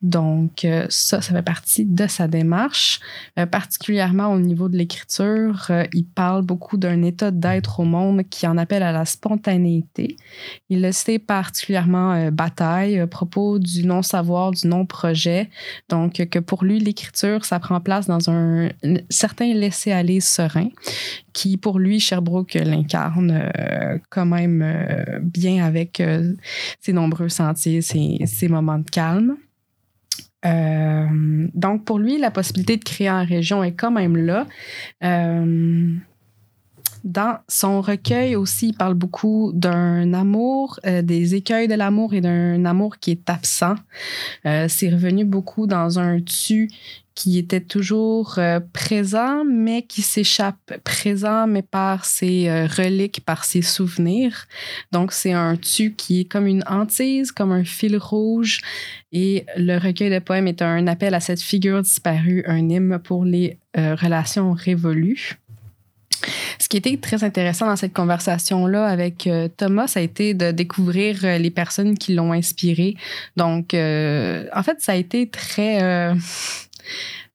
Donc, 0.00 0.64
euh, 0.64 0.86
ça, 0.90 1.20
ça 1.20 1.34
fait 1.34 1.42
partie 1.42 1.84
de 1.84 2.06
sa 2.06 2.28
démarche. 2.28 3.00
Euh, 3.38 3.46
particulièrement 3.46 4.28
au 4.28 4.38
niveau 4.38 4.68
de 4.68 4.76
l'écriture, 4.76 5.66
euh, 5.70 5.84
il 5.92 6.04
parle 6.06 6.42
beaucoup 6.42 6.76
d'un 6.76 7.02
état 7.02 7.32
d'être 7.32 7.80
au 7.80 7.84
monde 7.84 8.22
qui 8.30 8.46
en 8.46 8.56
appelle 8.58 8.84
à 8.84 8.92
la 8.92 9.04
spontanéité. 9.04 10.16
Il 10.68 10.84
a 10.84 10.92
cité 10.92 11.18
particulièrement 11.18 12.30
Bataille 12.30 13.00
à 13.00 13.06
propos 13.08 13.58
du 13.58 13.84
non-savoir, 13.84 14.52
du 14.52 14.68
non-projet. 14.68 15.50
Donc, 15.88 16.14
que 16.28 16.38
pour 16.38 16.64
lui, 16.64 16.78
l'écriture, 16.78 17.44
ça 17.44 17.58
prend 17.58 17.80
place 17.80 18.06
dans 18.06 18.30
un, 18.30 18.68
certain 19.08 19.52
laisser-aller 19.52 20.20
serein 20.20 20.68
qui, 21.32 21.56
pour 21.56 21.78
lui, 21.78 21.98
Sherbrooke 21.98 22.54
l'incarne 22.54 23.50
quand 24.10 24.26
même 24.26 25.20
bien 25.22 25.64
avec 25.64 26.02
ses 26.80 26.92
nombreux 26.92 27.28
sentiers, 27.28 27.82
ses, 27.82 28.18
ses 28.26 28.48
moments 28.48 28.78
de 28.78 28.90
calme. 28.90 29.36
Euh, 30.46 31.48
donc, 31.54 31.84
pour 31.84 31.98
lui, 31.98 32.18
la 32.18 32.30
possibilité 32.30 32.76
de 32.76 32.84
créer 32.84 33.10
en 33.10 33.24
région 33.24 33.62
est 33.64 33.72
quand 33.72 33.90
même 33.90 34.16
là. 34.16 34.46
Euh, 35.02 35.94
dans 37.04 37.38
son 37.48 37.80
recueil 37.80 38.36
aussi, 38.36 38.68
il 38.68 38.76
parle 38.76 38.94
beaucoup 38.94 39.52
d'un 39.54 40.12
amour, 40.12 40.80
euh, 40.84 41.00
des 41.02 41.34
écueils 41.34 41.68
de 41.68 41.74
l'amour 41.74 42.12
et 42.12 42.20
d'un 42.20 42.64
amour 42.64 42.98
qui 42.98 43.12
est 43.12 43.30
absent. 43.30 43.76
C'est 44.44 44.90
revenu 44.90 45.24
beaucoup 45.24 45.66
dans 45.66 45.98
un 45.98 46.20
tu 46.20 46.68
qui 47.18 47.36
était 47.36 47.60
toujours 47.60 48.38
euh, 48.38 48.60
présent, 48.72 49.44
mais 49.44 49.82
qui 49.82 50.02
s'échappe. 50.02 50.78
Présent, 50.84 51.48
mais 51.48 51.62
par 51.62 52.04
ses 52.04 52.48
euh, 52.48 52.68
reliques, 52.68 53.24
par 53.26 53.44
ses 53.44 53.60
souvenirs. 53.60 54.46
Donc, 54.92 55.10
c'est 55.10 55.32
un 55.32 55.56
tu 55.56 55.94
qui 55.94 56.20
est 56.20 56.24
comme 56.26 56.46
une 56.46 56.62
hantise, 56.68 57.32
comme 57.32 57.50
un 57.50 57.64
fil 57.64 57.96
rouge. 57.96 58.60
Et 59.10 59.46
le 59.56 59.78
recueil 59.78 60.10
de 60.10 60.20
poèmes 60.20 60.46
est 60.46 60.62
un 60.62 60.86
appel 60.86 61.12
à 61.12 61.18
cette 61.18 61.40
figure 61.40 61.82
disparue, 61.82 62.44
un 62.46 62.68
hymne 62.68 63.00
pour 63.00 63.24
les 63.24 63.58
euh, 63.76 63.96
relations 63.96 64.52
révolues. 64.52 65.40
Ce 66.60 66.68
qui 66.68 66.76
était 66.76 66.96
très 66.98 67.24
intéressant 67.24 67.66
dans 67.66 67.76
cette 67.76 67.94
conversation-là 67.94 68.86
avec 68.86 69.28
Thomas, 69.56 69.86
ça 69.86 70.00
a 70.00 70.02
été 70.02 70.34
de 70.34 70.50
découvrir 70.50 71.38
les 71.38 71.50
personnes 71.50 71.96
qui 71.96 72.14
l'ont 72.14 72.32
inspiré. 72.32 72.96
Donc, 73.36 73.72
en 73.74 74.62
fait, 74.64 74.80
ça 74.80 74.92
a 74.92 74.96
été 74.96 75.28
très 75.28 76.16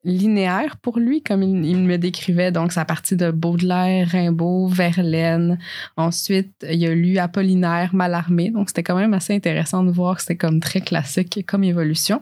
linéaire 0.05 0.77
pour 0.77 0.99
lui, 0.99 1.21
comme 1.21 1.43
il, 1.43 1.77
me 1.77 1.97
décrivait. 1.97 2.51
Donc, 2.51 2.73
ça 2.73 2.83
partie 2.83 3.15
de 3.15 3.31
Baudelaire, 3.31 4.09
Rimbaud, 4.09 4.67
Verlaine. 4.67 5.57
Ensuite, 5.95 6.51
il 6.69 6.85
a 6.85 6.93
lu 6.93 7.17
Apollinaire, 7.17 7.91
Mallarmé. 7.93 8.51
Donc, 8.51 8.69
c'était 8.69 8.83
quand 8.83 8.97
même 8.97 9.13
assez 9.13 9.33
intéressant 9.33 9.83
de 9.83 9.91
voir 9.91 10.15
que 10.17 10.21
c'était 10.21 10.35
comme 10.35 10.59
très 10.59 10.81
classique 10.81 11.45
comme 11.47 11.63
évolution. 11.63 12.21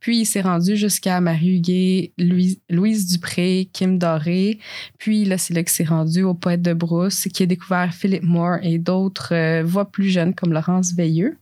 Puis, 0.00 0.18
il 0.18 0.26
s'est 0.26 0.42
rendu 0.42 0.76
jusqu'à 0.76 1.20
Marie 1.20 1.56
Huguet, 1.56 2.12
Louise, 2.18 2.60
Louise 2.68 3.06
Dupré, 3.06 3.68
Kim 3.72 3.98
Doré. 3.98 4.58
Puis, 4.98 5.24
là, 5.24 5.38
c'est 5.38 5.54
là 5.54 5.62
qu'il 5.62 5.72
s'est 5.72 5.84
rendu 5.84 6.22
au 6.22 6.34
poète 6.34 6.62
de 6.62 6.74
Brousse, 6.74 7.28
qui 7.32 7.42
a 7.42 7.46
découvert 7.46 7.94
Philip 7.94 8.22
Moore 8.22 8.58
et 8.62 8.78
d'autres 8.78 9.34
euh, 9.34 9.62
voix 9.64 9.90
plus 9.90 10.10
jeunes 10.10 10.34
comme 10.34 10.52
Laurence 10.52 10.92
Veilleux. 10.92 11.38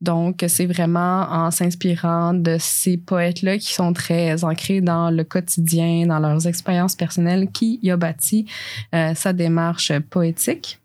Donc, 0.00 0.44
c'est 0.48 0.66
vraiment 0.66 1.22
en 1.30 1.50
s'inspirant 1.50 2.34
de 2.34 2.56
ces 2.58 2.96
poètes-là 2.96 3.58
qui 3.58 3.72
sont 3.72 3.92
très 3.92 4.44
ancrés 4.44 4.80
dans 4.80 5.10
le 5.10 5.24
quotidien, 5.24 6.06
dans 6.06 6.18
leurs 6.18 6.46
expériences 6.46 6.96
personnelles, 6.96 7.48
qui 7.52 7.78
y 7.82 7.90
a 7.90 7.96
bâti 7.96 8.46
euh, 8.94 9.14
sa 9.14 9.32
démarche 9.32 9.92
poétique. 10.10 10.80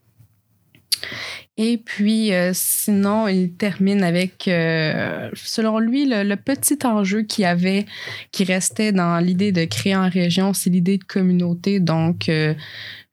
Et 1.58 1.78
puis, 1.78 2.34
euh, 2.34 2.52
sinon, 2.54 3.28
il 3.28 3.52
termine 3.54 4.02
avec, 4.02 4.48
euh, 4.48 5.30
selon 5.34 5.80
lui, 5.80 6.06
le, 6.08 6.36
petit 6.36 6.78
enjeu 6.86 7.24
qui 7.24 7.44
avait, 7.44 7.86
qui 8.32 8.46
restait 8.46 8.94
dans 8.94 9.20
l'idée 9.20 9.52
de 9.52 9.66
créer 9.66 9.96
en 9.96 10.10
région, 10.10 10.54
c'est 10.54 10.70
l'idée 10.70 10.98
de 10.98 11.04
communauté. 11.04 11.82
Donc, 11.82 12.30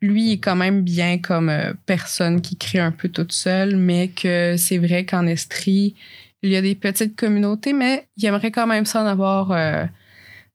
lui 0.07 0.33
est 0.33 0.39
quand 0.39 0.57
même 0.57 0.83
bien 0.83 1.19
comme 1.19 1.49
euh, 1.49 1.73
personne 1.87 2.41
qui 2.41 2.57
crée 2.57 2.79
un 2.79 2.93
peu 2.93 3.09
toute 3.09 3.33
seule, 3.33 3.77
mais 3.77 4.09
que 4.09 4.57
c'est 4.57 4.79
vrai 4.79 5.05
qu'en 5.05 5.27
Estrie, 5.27 5.95
il 6.43 6.51
y 6.51 6.57
a 6.57 6.63
des 6.63 6.75
petites 6.75 7.17
communautés, 7.17 7.73
mais 7.73 8.07
il 8.17 8.27
aimerait 8.27 8.51
quand 8.51 8.67
même 8.67 8.87
ça 8.87 9.09
avoir 9.09 9.51
euh, 9.53 9.85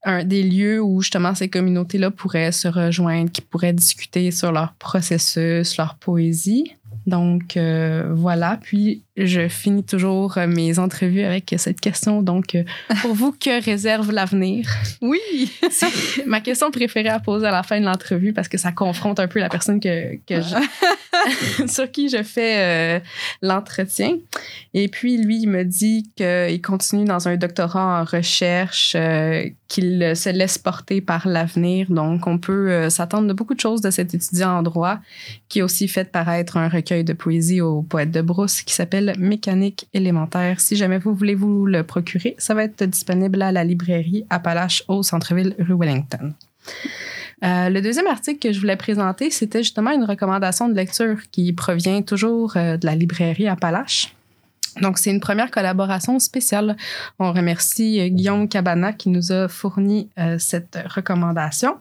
un, 0.03 0.23
des 0.23 0.43
lieux 0.43 0.81
où 0.81 1.01
justement 1.01 1.35
ces 1.35 1.49
communautés-là 1.49 2.11
pourraient 2.11 2.51
se 2.51 2.67
rejoindre, 2.67 3.31
qui 3.31 3.41
pourraient 3.41 3.73
discuter 3.73 4.31
sur 4.31 4.51
leur 4.51 4.73
processus, 4.73 5.77
leur 5.77 5.95
poésie. 5.95 6.75
Donc 7.07 7.57
euh, 7.57 8.09
voilà, 8.13 8.59
puis 8.61 9.03
je 9.17 9.47
finis 9.49 9.83
toujours 9.83 10.37
euh, 10.37 10.47
mes 10.47 10.79
entrevues 10.79 11.23
avec 11.23 11.53
cette 11.57 11.81
question. 11.81 12.21
Donc, 12.21 12.55
euh, 12.55 12.63
pour 13.01 13.13
vous, 13.13 13.31
que 13.31 13.63
réserve 13.63 14.11
l'avenir? 14.11 14.65
Oui! 15.01 15.19
C'est 15.69 16.25
ma 16.25 16.39
question 16.41 16.71
préférée 16.71 17.09
à 17.09 17.19
poser 17.19 17.47
à 17.47 17.51
la 17.51 17.63
fin 17.63 17.79
de 17.79 17.85
l'entrevue 17.85 18.33
parce 18.33 18.47
que 18.47 18.57
ça 18.57 18.71
confronte 18.71 19.19
un 19.19 19.27
peu 19.27 19.39
la 19.39 19.49
personne 19.49 19.79
que, 19.79 20.15
que 20.25 20.41
je- 20.41 21.67
sur 21.67 21.91
qui 21.91 22.09
je 22.09 22.23
fais 22.23 22.55
euh, 22.57 22.99
l'entretien. 23.41 24.17
Et 24.73 24.87
puis, 24.87 25.17
lui, 25.17 25.41
il 25.41 25.47
me 25.49 25.63
dit 25.63 26.09
qu'il 26.15 26.61
continue 26.61 27.05
dans 27.05 27.27
un 27.27 27.35
doctorat 27.37 28.01
en 28.01 28.03
recherche, 28.05 28.93
euh, 28.95 29.47
qu'il 29.67 30.13
se 30.15 30.29
laisse 30.29 30.57
porter 30.57 31.01
par 31.01 31.27
l'avenir. 31.27 31.87
Donc, 31.89 32.27
on 32.27 32.37
peut 32.37 32.71
euh, 32.71 32.89
s'attendre 32.89 33.27
de 33.27 33.33
beaucoup 33.33 33.53
de 33.55 33.59
choses 33.59 33.81
de 33.81 33.89
cet 33.91 34.13
étudiant 34.13 34.57
en 34.57 34.61
droit 34.63 34.99
qui 35.49 35.61
a 35.61 35.65
aussi 35.65 35.87
fait 35.87 36.11
paraître 36.11 36.57
un 36.57 36.69
recueil 36.69 37.03
de 37.03 37.13
poésie 37.13 37.61
au 37.61 37.81
poète 37.81 38.11
de 38.11 38.21
Brousse 38.21 38.61
qui 38.61 38.73
s'appelle 38.73 39.00
Mécanique 39.17 39.87
élémentaire. 39.93 40.59
Si 40.59 40.75
jamais 40.75 40.97
vous 40.97 41.13
voulez 41.13 41.35
vous 41.35 41.65
le 41.65 41.83
procurer, 41.83 42.35
ça 42.37 42.53
va 42.53 42.63
être 42.63 42.83
disponible 42.83 43.41
à 43.41 43.51
la 43.51 43.63
librairie 43.63 44.25
Appalache 44.29 44.83
au 44.87 45.03
centre-ville 45.03 45.55
rue 45.59 45.75
Wellington. 45.77 46.33
Euh, 47.43 47.69
le 47.69 47.81
deuxième 47.81 48.07
article 48.07 48.39
que 48.39 48.53
je 48.53 48.59
voulais 48.59 48.75
présenter, 48.75 49.31
c'était 49.31 49.63
justement 49.63 49.91
une 49.91 50.03
recommandation 50.03 50.69
de 50.69 50.75
lecture 50.75 51.17
qui 51.31 51.51
provient 51.53 52.01
toujours 52.03 52.55
euh, 52.55 52.77
de 52.77 52.85
la 52.85 52.95
librairie 52.95 53.47
Appalache. 53.47 54.13
Donc, 54.81 54.99
c'est 54.99 55.09
une 55.09 55.19
première 55.19 55.51
collaboration 55.51 56.17
spéciale. 56.19 56.77
On 57.19 57.33
remercie 57.33 57.99
euh, 57.99 58.07
Guillaume 58.09 58.47
Cabana 58.47 58.93
qui 58.93 59.09
nous 59.09 59.31
a 59.31 59.47
fourni 59.47 60.09
cette 60.37 60.77
recommandation. 60.95 61.77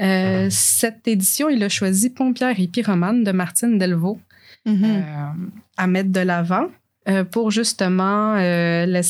Euh, 0.00 0.46
cette 0.50 1.08
édition, 1.08 1.48
il 1.48 1.62
a 1.64 1.68
choisi 1.68 2.10
Pompière 2.10 2.58
et 2.58 2.68
Pyromane 2.68 3.24
de 3.24 3.32
Martine 3.32 3.78
Delvaux 3.78 4.18
Mhm. 4.68 4.84
euh, 4.84 5.48
à 5.76 5.86
mettre 5.86 6.10
de 6.10 6.20
l'avant. 6.20 6.66
euh, 7.08 7.24
pour 7.24 7.50
justement, 7.50 8.34
euh, 8.36 9.00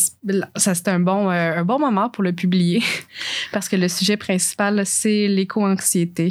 ça 0.55 0.75
c'était 0.77 0.92
un 0.92 1.01
bon, 1.01 1.29
euh, 1.31 1.57
un 1.61 1.64
bon 1.64 1.81
moment 1.81 2.09
pour 2.11 2.23
le 2.23 2.33
publier 2.33 2.81
parce 3.53 3.68
que 3.68 3.75
le 3.75 3.88
sujet 3.88 4.16
principal, 4.16 4.83
c'est 4.87 5.27
l'éco-anxiété, 5.27 6.29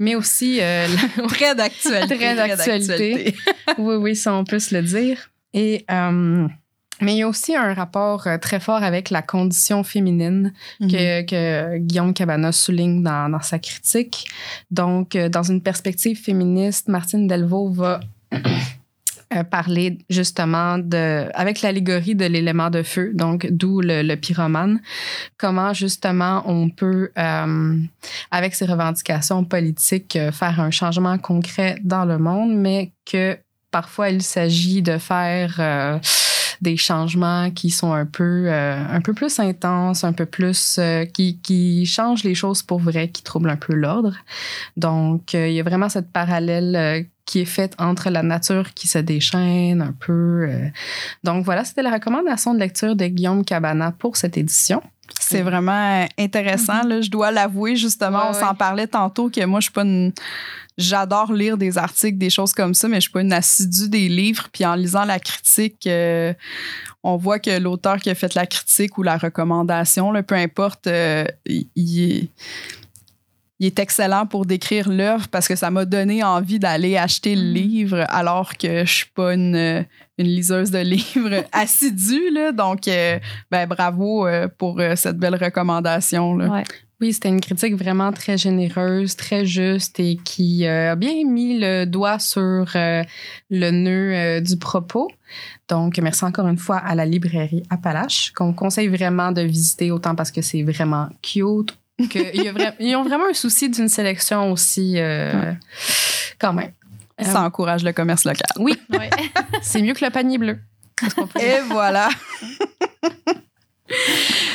mais 0.00 0.16
aussi 0.16 0.56
la- 0.58 0.86
Très 1.28 1.54
d'actualité. 1.54 2.16
Très 2.16 2.34
d'actualité. 2.34 3.34
oui, 3.78 3.94
oui, 3.96 4.16
ça 4.16 4.34
on 4.34 4.42
peut 4.44 4.58
se 4.58 4.74
le 4.74 4.82
dire. 4.82 5.30
Et 5.54 5.84
mais 7.02 7.12
il 7.14 7.18
y 7.18 7.22
a 7.22 7.28
aussi 7.28 7.54
un 7.54 7.74
rapport 7.74 8.26
très 8.40 8.58
fort 8.58 8.82
avec 8.82 9.10
la 9.10 9.20
condition 9.20 9.84
féminine 9.84 10.54
que, 10.80 11.22
que 11.26 11.76
Guillaume 11.78 12.14
Cabana 12.14 12.52
souligne 12.52 13.02
dans, 13.02 13.28
dans 13.28 13.42
sa 13.42 13.58
critique. 13.58 14.24
Donc, 14.70 15.14
dans 15.16 15.42
une 15.42 15.62
perspective 15.62 16.18
féministe, 16.18 16.88
Martine 16.88 17.26
Delvaux 17.26 17.70
va 17.70 18.00
euh, 19.34 19.42
parler 19.42 19.98
justement 20.08 20.78
de, 20.78 21.28
avec 21.34 21.60
l'allégorie 21.60 22.14
de 22.14 22.26
l'élément 22.26 22.70
de 22.70 22.84
feu, 22.84 23.10
donc 23.12 23.48
d'où 23.50 23.80
le, 23.80 24.02
le 24.02 24.14
pyromane, 24.14 24.80
comment 25.36 25.72
justement 25.72 26.44
on 26.46 26.70
peut, 26.70 27.10
euh, 27.18 27.76
avec 28.30 28.54
ses 28.54 28.66
revendications 28.66 29.42
politiques, 29.42 30.14
euh, 30.14 30.30
faire 30.30 30.60
un 30.60 30.70
changement 30.70 31.18
concret 31.18 31.76
dans 31.82 32.04
le 32.04 32.18
monde, 32.18 32.54
mais 32.54 32.92
que 33.04 33.36
parfois 33.72 34.10
il 34.10 34.22
s'agit 34.22 34.80
de 34.80 34.96
faire 34.96 36.00
des 36.60 36.76
changements 36.76 37.50
qui 37.50 37.70
sont 37.70 37.92
un 37.92 38.06
peu, 38.06 38.48
un 38.50 39.00
peu 39.00 39.12
plus 39.12 39.40
intenses, 39.40 40.04
un 40.04 40.12
peu 40.12 40.24
plus 40.24 40.80
qui, 41.12 41.40
qui 41.42 41.84
changent 41.84 42.22
les 42.22 42.36
choses 42.36 42.62
pour 42.62 42.78
vrai, 42.78 43.08
qui 43.08 43.24
troublent 43.24 43.50
un 43.50 43.56
peu 43.56 43.74
l'ordre. 43.74 44.14
Donc, 44.76 45.34
il 45.34 45.52
y 45.52 45.60
a 45.60 45.62
vraiment 45.62 45.90
cette 45.90 46.10
parallèle 46.10 47.06
qui 47.26 47.40
est 47.40 47.44
faite 47.44 47.74
entre 47.78 48.08
la 48.08 48.22
nature 48.22 48.72
qui 48.72 48.88
se 48.88 48.98
déchaîne 48.98 49.82
un 49.82 49.92
peu. 49.92 50.46
euh. 50.48 50.68
Donc, 51.24 51.44
voilà, 51.44 51.64
c'était 51.64 51.82
la 51.82 51.90
recommandation 51.92 52.54
de 52.54 52.58
lecture 52.60 52.96
de 52.96 53.04
Guillaume 53.06 53.44
Cabana 53.44 53.92
pour 53.98 54.16
cette 54.16 54.38
édition. 54.38 54.82
C'est 55.20 55.42
vraiment 55.42 56.06
intéressant. 56.18 56.82
là. 56.84 57.00
Je 57.00 57.10
dois 57.10 57.30
l'avouer, 57.30 57.76
justement, 57.76 58.18
Ouais, 58.18 58.24
on 58.30 58.32
s'en 58.32 58.50
ouais. 58.50 58.56
parlait 58.56 58.86
tantôt 58.86 59.28
que 59.30 59.44
moi, 59.44 59.60
je 59.60 59.64
suis 59.64 59.72
pas 59.72 59.82
une. 59.82 60.12
J'adore 60.78 61.32
lire 61.32 61.56
des 61.56 61.78
articles, 61.78 62.18
des 62.18 62.28
choses 62.28 62.52
comme 62.52 62.74
ça, 62.74 62.86
mais 62.86 62.96
je 62.96 63.02
suis 63.02 63.10
pas 63.10 63.22
une 63.22 63.32
assidue 63.32 63.88
des 63.88 64.08
livres. 64.10 64.48
Puis 64.52 64.66
en 64.66 64.74
lisant 64.74 65.04
la 65.06 65.18
critique, 65.18 65.86
euh, 65.86 66.34
on 67.02 67.16
voit 67.16 67.38
que 67.38 67.58
l'auteur 67.58 67.96
qui 67.96 68.10
a 68.10 68.14
fait 68.14 68.34
la 68.34 68.46
critique 68.46 68.98
ou 68.98 69.02
la 69.02 69.16
recommandation, 69.16 70.12
là, 70.12 70.22
peu 70.22 70.34
importe, 70.34 70.86
euh, 70.86 71.24
il, 71.46 71.66
il 71.76 72.12
est, 72.12 72.28
il 73.58 73.66
est 73.66 73.78
excellent 73.78 74.26
pour 74.26 74.46
décrire 74.46 74.88
l'œuvre 74.88 75.28
parce 75.28 75.48
que 75.48 75.56
ça 75.56 75.70
m'a 75.70 75.84
donné 75.84 76.22
envie 76.22 76.58
d'aller 76.58 76.96
acheter 76.96 77.34
le 77.34 77.52
livre 77.52 78.04
alors 78.08 78.56
que 78.56 78.84
je 78.84 78.92
suis 78.92 79.10
pas 79.14 79.34
une, 79.34 79.86
une 80.18 80.26
liseuse 80.26 80.70
de 80.70 80.78
livres 80.80 81.44
assidue. 81.52 82.30
Là. 82.30 82.52
Donc, 82.52 82.86
euh, 82.88 83.18
ben, 83.50 83.66
bravo 83.66 84.26
euh, 84.26 84.48
pour 84.58 84.80
euh, 84.80 84.94
cette 84.96 85.16
belle 85.16 85.36
recommandation. 85.36 86.36
Là. 86.36 86.48
Ouais. 86.48 86.64
Oui, 86.98 87.12
c'était 87.12 87.28
une 87.28 87.42
critique 87.42 87.74
vraiment 87.74 88.10
très 88.10 88.38
généreuse, 88.38 89.16
très 89.16 89.44
juste 89.44 90.00
et 90.00 90.16
qui 90.16 90.66
euh, 90.66 90.92
a 90.92 90.96
bien 90.96 91.24
mis 91.26 91.58
le 91.58 91.84
doigt 91.84 92.18
sur 92.18 92.64
euh, 92.74 93.02
le 93.50 93.70
nœud 93.70 94.14
euh, 94.14 94.40
du 94.40 94.56
propos. 94.56 95.10
Donc, 95.68 95.98
merci 95.98 96.24
encore 96.24 96.48
une 96.48 96.56
fois 96.56 96.78
à 96.78 96.94
la 96.94 97.04
librairie 97.04 97.64
Appalache, 97.68 98.32
qu'on 98.32 98.54
conseille 98.54 98.88
vraiment 98.88 99.30
de 99.30 99.42
visiter, 99.42 99.90
autant 99.90 100.14
parce 100.14 100.30
que 100.30 100.40
c'est 100.40 100.62
vraiment 100.62 101.08
cute, 101.20 101.76
que 101.98 102.34
il 102.36 102.42
y 102.44 102.48
a 102.48 102.52
vra- 102.52 102.74
ils 102.80 102.94
ont 102.96 103.04
vraiment 103.04 103.26
un 103.30 103.34
souci 103.34 103.68
d'une 103.70 103.88
sélection 103.88 104.52
aussi, 104.52 104.94
euh, 104.98 105.52
quand 106.38 106.52
même. 106.52 106.72
Ça 107.20 107.42
encourage 107.42 107.82
le 107.82 107.92
commerce 107.92 108.24
local. 108.24 108.46
Oui, 108.58 108.74
Ouais. 108.90 109.08
c'est 109.62 109.80
mieux 109.80 109.94
que 109.94 110.04
le 110.04 110.10
panier 110.10 110.36
bleu. 110.38 110.58
Peut? 111.14 111.40
Et 111.40 111.60
voilà. 111.68 112.08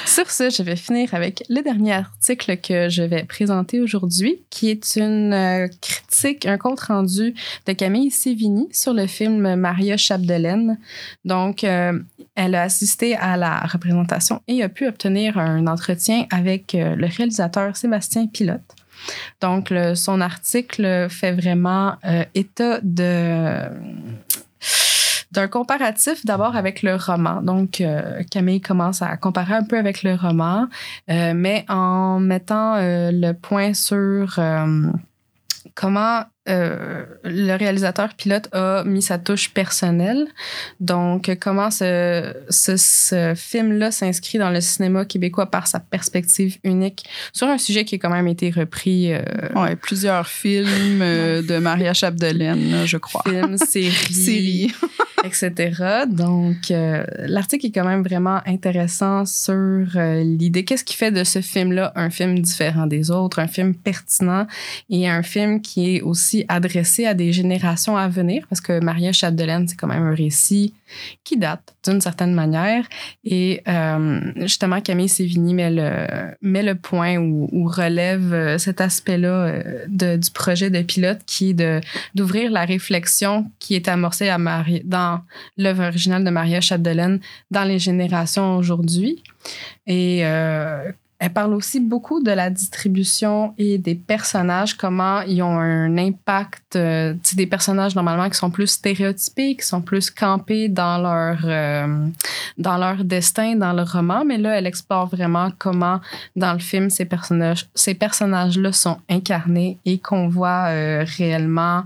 Sur 0.05 0.29
ce, 0.29 0.49
je 0.49 0.61
vais 0.61 0.75
finir 0.75 1.13
avec 1.13 1.41
le 1.47 1.61
dernier 1.61 1.93
article 1.93 2.57
que 2.57 2.89
je 2.89 3.01
vais 3.01 3.23
présenter 3.23 3.79
aujourd'hui, 3.79 4.41
qui 4.49 4.69
est 4.69 4.97
une 4.97 5.31
euh, 5.31 5.67
critique, 5.79 6.45
un 6.45 6.57
compte-rendu 6.57 7.33
de 7.65 7.71
Camille 7.73 8.11
Sévigny 8.11 8.67
sur 8.73 8.93
le 8.93 9.07
film 9.07 9.55
Maria 9.55 9.95
Chapdelaine. 9.95 10.77
Donc, 11.23 11.63
euh, 11.63 11.97
elle 12.35 12.55
a 12.55 12.63
assisté 12.63 13.15
à 13.15 13.37
la 13.37 13.59
représentation 13.59 14.41
et 14.47 14.63
a 14.63 14.69
pu 14.69 14.87
obtenir 14.87 15.37
un 15.37 15.67
entretien 15.67 16.25
avec 16.31 16.75
euh, 16.75 16.95
le 16.95 17.07
réalisateur 17.07 17.75
Sébastien 17.75 18.27
Pilote. 18.27 18.61
Donc, 19.41 19.73
son 19.95 20.21
article 20.21 21.07
fait 21.09 21.31
vraiment 21.31 21.95
euh, 22.05 22.23
état 22.35 22.79
d'un 22.83 23.71
comparatif 25.49 26.23
d'abord 26.23 26.55
avec 26.55 26.83
le 26.83 26.95
roman. 26.97 27.41
Donc, 27.41 27.81
euh, 27.81 28.21
Camille 28.29 28.61
commence 28.61 29.01
à 29.01 29.17
comparer 29.17 29.55
un 29.55 29.63
peu 29.63 29.79
avec 29.79 30.03
le 30.03 30.13
roman, 30.13 30.67
mais 31.07 31.65
en 31.67 32.19
mettant 32.19 32.75
le 32.77 33.31
point 33.31 33.73
sur 33.73 34.39
comment 35.73 36.21
euh, 36.49 37.05
le 37.23 37.55
réalisateur 37.55 38.15
pilote 38.15 38.49
a 38.51 38.83
mis 38.83 39.03
sa 39.03 39.19
touche 39.19 39.53
personnelle. 39.53 40.27
Donc, 40.79 41.29
comment 41.39 41.69
ce, 41.69 42.33
ce, 42.49 42.77
ce 42.77 43.33
film-là 43.35 43.91
s'inscrit 43.91 44.39
dans 44.39 44.49
le 44.49 44.59
cinéma 44.59 45.05
québécois 45.05 45.51
par 45.51 45.67
sa 45.67 45.79
perspective 45.79 46.57
unique 46.63 47.05
sur 47.31 47.47
un 47.47 47.59
sujet 47.59 47.85
qui 47.85 47.95
a 47.95 47.97
quand 47.99 48.09
même 48.09 48.27
été 48.27 48.49
repris. 48.49 49.13
euh, 49.13 49.21
Ouais, 49.55 49.75
plusieurs 49.75 50.27
films 50.27 51.01
euh, 51.01 51.43
de 51.43 51.57
Maria 51.59 51.93
Chapdelaine, 51.93 52.85
je 52.85 52.97
crois. 52.97 53.21
films, 53.27 53.57
séries, 53.69 53.91
Série. 54.13 54.73
etc. 55.23 56.05
Donc, 56.09 56.71
euh, 56.71 57.03
l'article 57.19 57.67
est 57.67 57.71
quand 57.71 57.85
même 57.85 58.01
vraiment 58.01 58.41
intéressant 58.47 59.25
sur 59.27 59.89
l'idée. 60.23 60.65
Qu'est-ce 60.65 60.83
qui 60.83 60.95
fait 60.95 61.11
de 61.11 61.23
ce 61.23 61.41
film-là 61.41 61.91
un 61.95 62.09
film 62.09 62.39
différent 62.39 62.87
des 62.87 63.11
autres, 63.11 63.37
un 63.37 63.47
film 63.47 63.75
pertinent 63.75 64.47
et 64.89 65.07
un 65.07 65.21
film 65.21 65.61
qui 65.61 65.97
est 65.97 66.01
aussi 66.01 66.30
adressé 66.47 67.05
à 67.05 67.13
des 67.13 67.31
générations 67.31 67.97
à 67.97 68.07
venir? 68.07 68.45
Parce 68.49 68.61
que 68.61 68.79
Maria 68.79 69.11
Chapdelaine, 69.11 69.67
c'est 69.67 69.75
quand 69.75 69.87
même 69.87 70.03
un 70.03 70.15
récit 70.15 70.73
qui 71.23 71.37
date 71.37 71.73
d'une 71.85 72.01
certaine 72.01 72.33
manière. 72.33 72.85
Et 73.23 73.61
euh, 73.67 74.19
justement, 74.37 74.81
Camille 74.81 75.09
Sévigny 75.09 75.53
met 75.53 75.71
le, 75.71 76.35
met 76.41 76.63
le 76.63 76.75
point 76.75 77.17
ou, 77.17 77.67
relève 77.67 78.33
euh, 78.33 78.57
cet 78.57 78.81
aspect-là 78.81 79.29
euh, 79.29 80.17
du 80.17 80.31
projet 80.31 80.69
de 80.69 80.81
pilote 80.81 81.19
qui 81.25 81.51
est 81.51 81.81
d'ouvrir 82.15 82.51
la 82.51 82.65
réflexion 82.65 83.49
qui 83.59 83.75
est 83.75 83.87
amorcée 83.87 84.29
à 84.29 84.37
Marie, 84.37 84.81
dans 84.83 85.21
l'œuvre 85.57 85.85
originale 85.85 86.23
de 86.23 86.29
Maria 86.29 86.61
Chapdelaine 86.61 87.19
dans 87.49 87.63
les 87.63 87.79
générations 87.79 88.57
aujourd'hui. 88.57 89.23
Et 89.87 90.19
euh, 90.23 90.91
elle 91.21 91.33
parle 91.33 91.53
aussi 91.53 91.79
beaucoup 91.79 92.19
de 92.19 92.31
la 92.31 92.49
distribution 92.49 93.53
et 93.59 93.77
des 93.77 93.93
personnages, 93.93 94.73
comment 94.73 95.21
ils 95.21 95.43
ont 95.43 95.59
un 95.59 95.95
impact. 95.99 96.75
euh, 96.75 97.13
des 97.35 97.45
personnages 97.45 97.95
normalement 97.95 98.27
qui 98.27 98.37
sont 98.37 98.49
plus 98.49 98.65
stéréotypés, 98.65 99.55
qui 99.55 99.63
sont 99.65 99.81
plus 99.81 100.09
campés 100.09 100.67
dans 100.67 100.97
leur, 100.97 101.37
euh, 101.45 102.07
dans 102.57 102.77
leur 102.77 103.03
destin, 103.03 103.55
dans 103.55 103.71
le 103.71 103.83
roman. 103.83 104.25
Mais 104.25 104.39
là, 104.39 104.57
elle 104.57 104.65
explore 104.65 105.05
vraiment 105.09 105.51
comment, 105.59 106.01
dans 106.35 106.53
le 106.53 106.59
film, 106.59 106.89
ces 106.89 107.05
personnages, 107.05 107.67
ces 107.75 107.93
personnages-là 107.93 108.71
sont 108.71 108.97
incarnés 109.07 109.77
et 109.85 109.99
qu'on 109.99 110.27
voit 110.27 110.69
euh, 110.69 111.05
réellement 111.17 111.83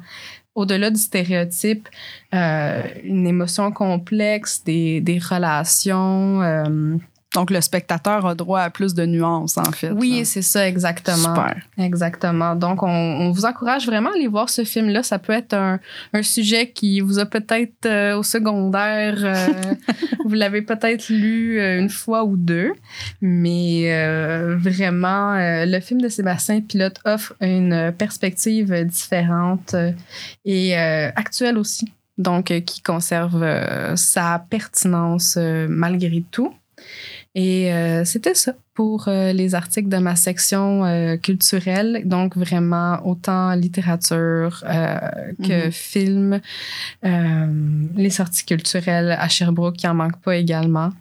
au-delà 0.56 0.89
du 0.91 1.02
stéréotype, 1.02 1.89
euh, 2.34 2.82
une 3.04 3.28
émotion 3.28 3.74
complexe, 3.74 4.63
des, 4.63 5.02
des 5.02 5.19
relations. 5.19 6.39
Donc, 7.36 7.52
le 7.52 7.60
spectateur 7.60 8.26
a 8.26 8.34
droit 8.34 8.62
à 8.62 8.69
plus 8.69 8.93
de 8.93 9.06
nuances, 9.06 9.58
en 9.58 9.71
fait. 9.71 9.91
oui, 9.91 10.26
c'est 10.26 10.41
ça, 10.41 10.67
exactement. 10.67 11.36
Super. 11.36 11.58
Exactement. 11.78 12.56
Donc, 12.56 12.82
on, 12.82 12.88
on 12.88 13.32
vous 13.32 13.43
encourage 13.43 13.86
vraiment 13.86 14.10
à 14.10 14.13
aller 14.15 14.28
voir 14.28 14.50
ce 14.50 14.63
film-là. 14.63 15.04
Ça 15.04 15.19
peut 15.19 15.34
être 15.34 15.54
un, 15.54 15.80
un 16.13 16.24
sujet 16.24 16.69
qui 16.69 17.02
vous 17.02 17.19
a 17.19 17.26
peut-être 17.26 17.86
euh, 17.86 18.17
au 18.17 18.24
secondaire, 18.24 19.17
euh, 19.19 19.48
vous 20.26 20.34
l'avez 20.34 20.62
peut-être 20.62 21.10
lu 21.10 21.60
euh, 21.60 21.78
une 21.80 21.89
fois 21.89 22.24
ou 22.24 22.38
deux, 22.38 22.71
mais 23.21 23.93
euh, 23.93 24.56
vraiment, 24.58 25.36
le 25.38 25.80
film 25.82 26.02
de 26.02 26.08
Sébastien 26.08 26.62
Pilote 26.62 27.00
offre 27.04 27.34
une 27.41 27.93
perspective 27.98 28.74
différente 28.86 29.76
et 30.45 30.76
actuelle 30.76 31.58
aussi. 31.58 31.91
Donc, 32.17 32.45
qui 32.65 32.82
conserve 32.82 33.45
sa 33.95 34.45
pertinence 34.50 35.38
malgré 35.38 36.24
tout. 36.32 36.54
Et 37.38 37.74
euh, 37.74 38.06
c'était 38.06 38.34
ça 38.34 38.54
pour 38.74 39.10
euh, 39.10 39.34
les 39.34 39.56
articles 39.56 39.89
de 39.89 39.98
ma 39.98 40.15
section 40.15 40.86
euh, 40.86 41.17
culturelle. 41.17 42.04
Donc, 42.06 42.38
vraiment, 42.38 43.06
autant 43.06 43.54
littérature 43.56 44.63
euh, 44.65 44.98
que 45.43 45.69
film. 45.69 46.39
Euh, 47.04 47.48
les 47.95 48.10
sorties 48.10 48.45
culturelles 48.45 49.12
à 49.19 49.28
Sherbrooke, 49.28 49.84
il 49.84 49.88
en 49.89 49.95
manque 49.95 50.21
pas 50.21 50.38
également. 50.38 50.91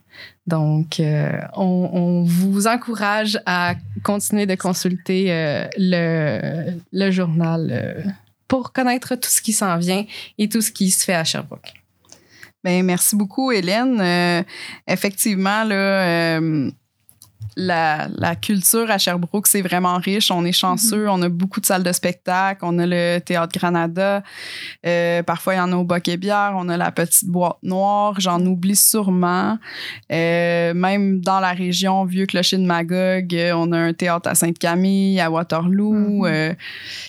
Donc, 0.48 0.98
euh, 0.98 1.30
on, 1.56 1.90
on 1.92 2.24
vous 2.24 2.66
encourage 2.66 3.40
à 3.46 3.76
continuer 4.02 4.46
de 4.46 4.56
consulter 4.56 5.26
euh, 5.28 5.66
le, 5.78 6.72
le 6.92 7.10
journal 7.12 7.70
euh, 7.70 8.02
pour 8.48 8.72
connaître 8.72 9.14
tout 9.14 9.30
ce 9.30 9.40
qui 9.40 9.52
s'en 9.52 9.78
vient 9.78 10.04
et 10.38 10.48
tout 10.48 10.60
ce 10.60 10.72
qui 10.72 10.90
se 10.90 11.04
fait 11.04 11.14
à 11.14 11.22
Sherbrooke. 11.24 11.74
Ben, 12.64 12.82
merci 12.82 13.14
beaucoup, 13.14 13.52
Hélène. 13.52 14.00
Euh, 14.00 14.42
effectivement, 14.88 15.64
là, 15.64 16.38
euh, 16.38 16.70
la, 17.56 18.08
la, 18.16 18.34
culture 18.34 18.90
à 18.90 18.98
Sherbrooke, 18.98 19.46
c'est 19.46 19.62
vraiment 19.62 19.96
riche. 19.98 20.30
On 20.30 20.44
est 20.44 20.52
chanceux. 20.52 21.08
On 21.08 21.22
a 21.22 21.28
beaucoup 21.28 21.60
de 21.60 21.66
salles 21.66 21.82
de 21.82 21.92
spectacle. 21.92 22.60
On 22.62 22.78
a 22.78 22.86
le 22.86 23.18
Théâtre 23.20 23.56
Granada. 23.56 24.22
Euh, 24.86 25.22
parfois, 25.22 25.54
il 25.54 25.56
y 25.58 25.60
en 25.60 25.72
a 25.72 25.76
au 25.76 25.84
Boc 25.84 26.08
et 26.08 26.16
Bière. 26.16 26.54
On 26.56 26.68
a 26.68 26.76
la 26.76 26.90
Petite 26.90 27.28
Boîte 27.28 27.58
Noire. 27.62 28.14
J'en 28.18 28.44
oublie 28.44 28.76
sûrement. 28.76 29.58
Euh, 30.10 30.74
même 30.74 31.20
dans 31.20 31.40
la 31.40 31.52
région 31.52 32.04
Vieux-Clocher 32.04 32.58
de 32.58 32.64
Magog, 32.64 33.34
euh, 33.34 33.52
on 33.54 33.70
a 33.72 33.78
un 33.78 33.92
théâtre 33.92 34.28
à 34.28 34.34
Sainte-Camille, 34.34 35.20
à 35.20 35.30
Waterloo. 35.30 35.92
Mhm. 35.94 36.56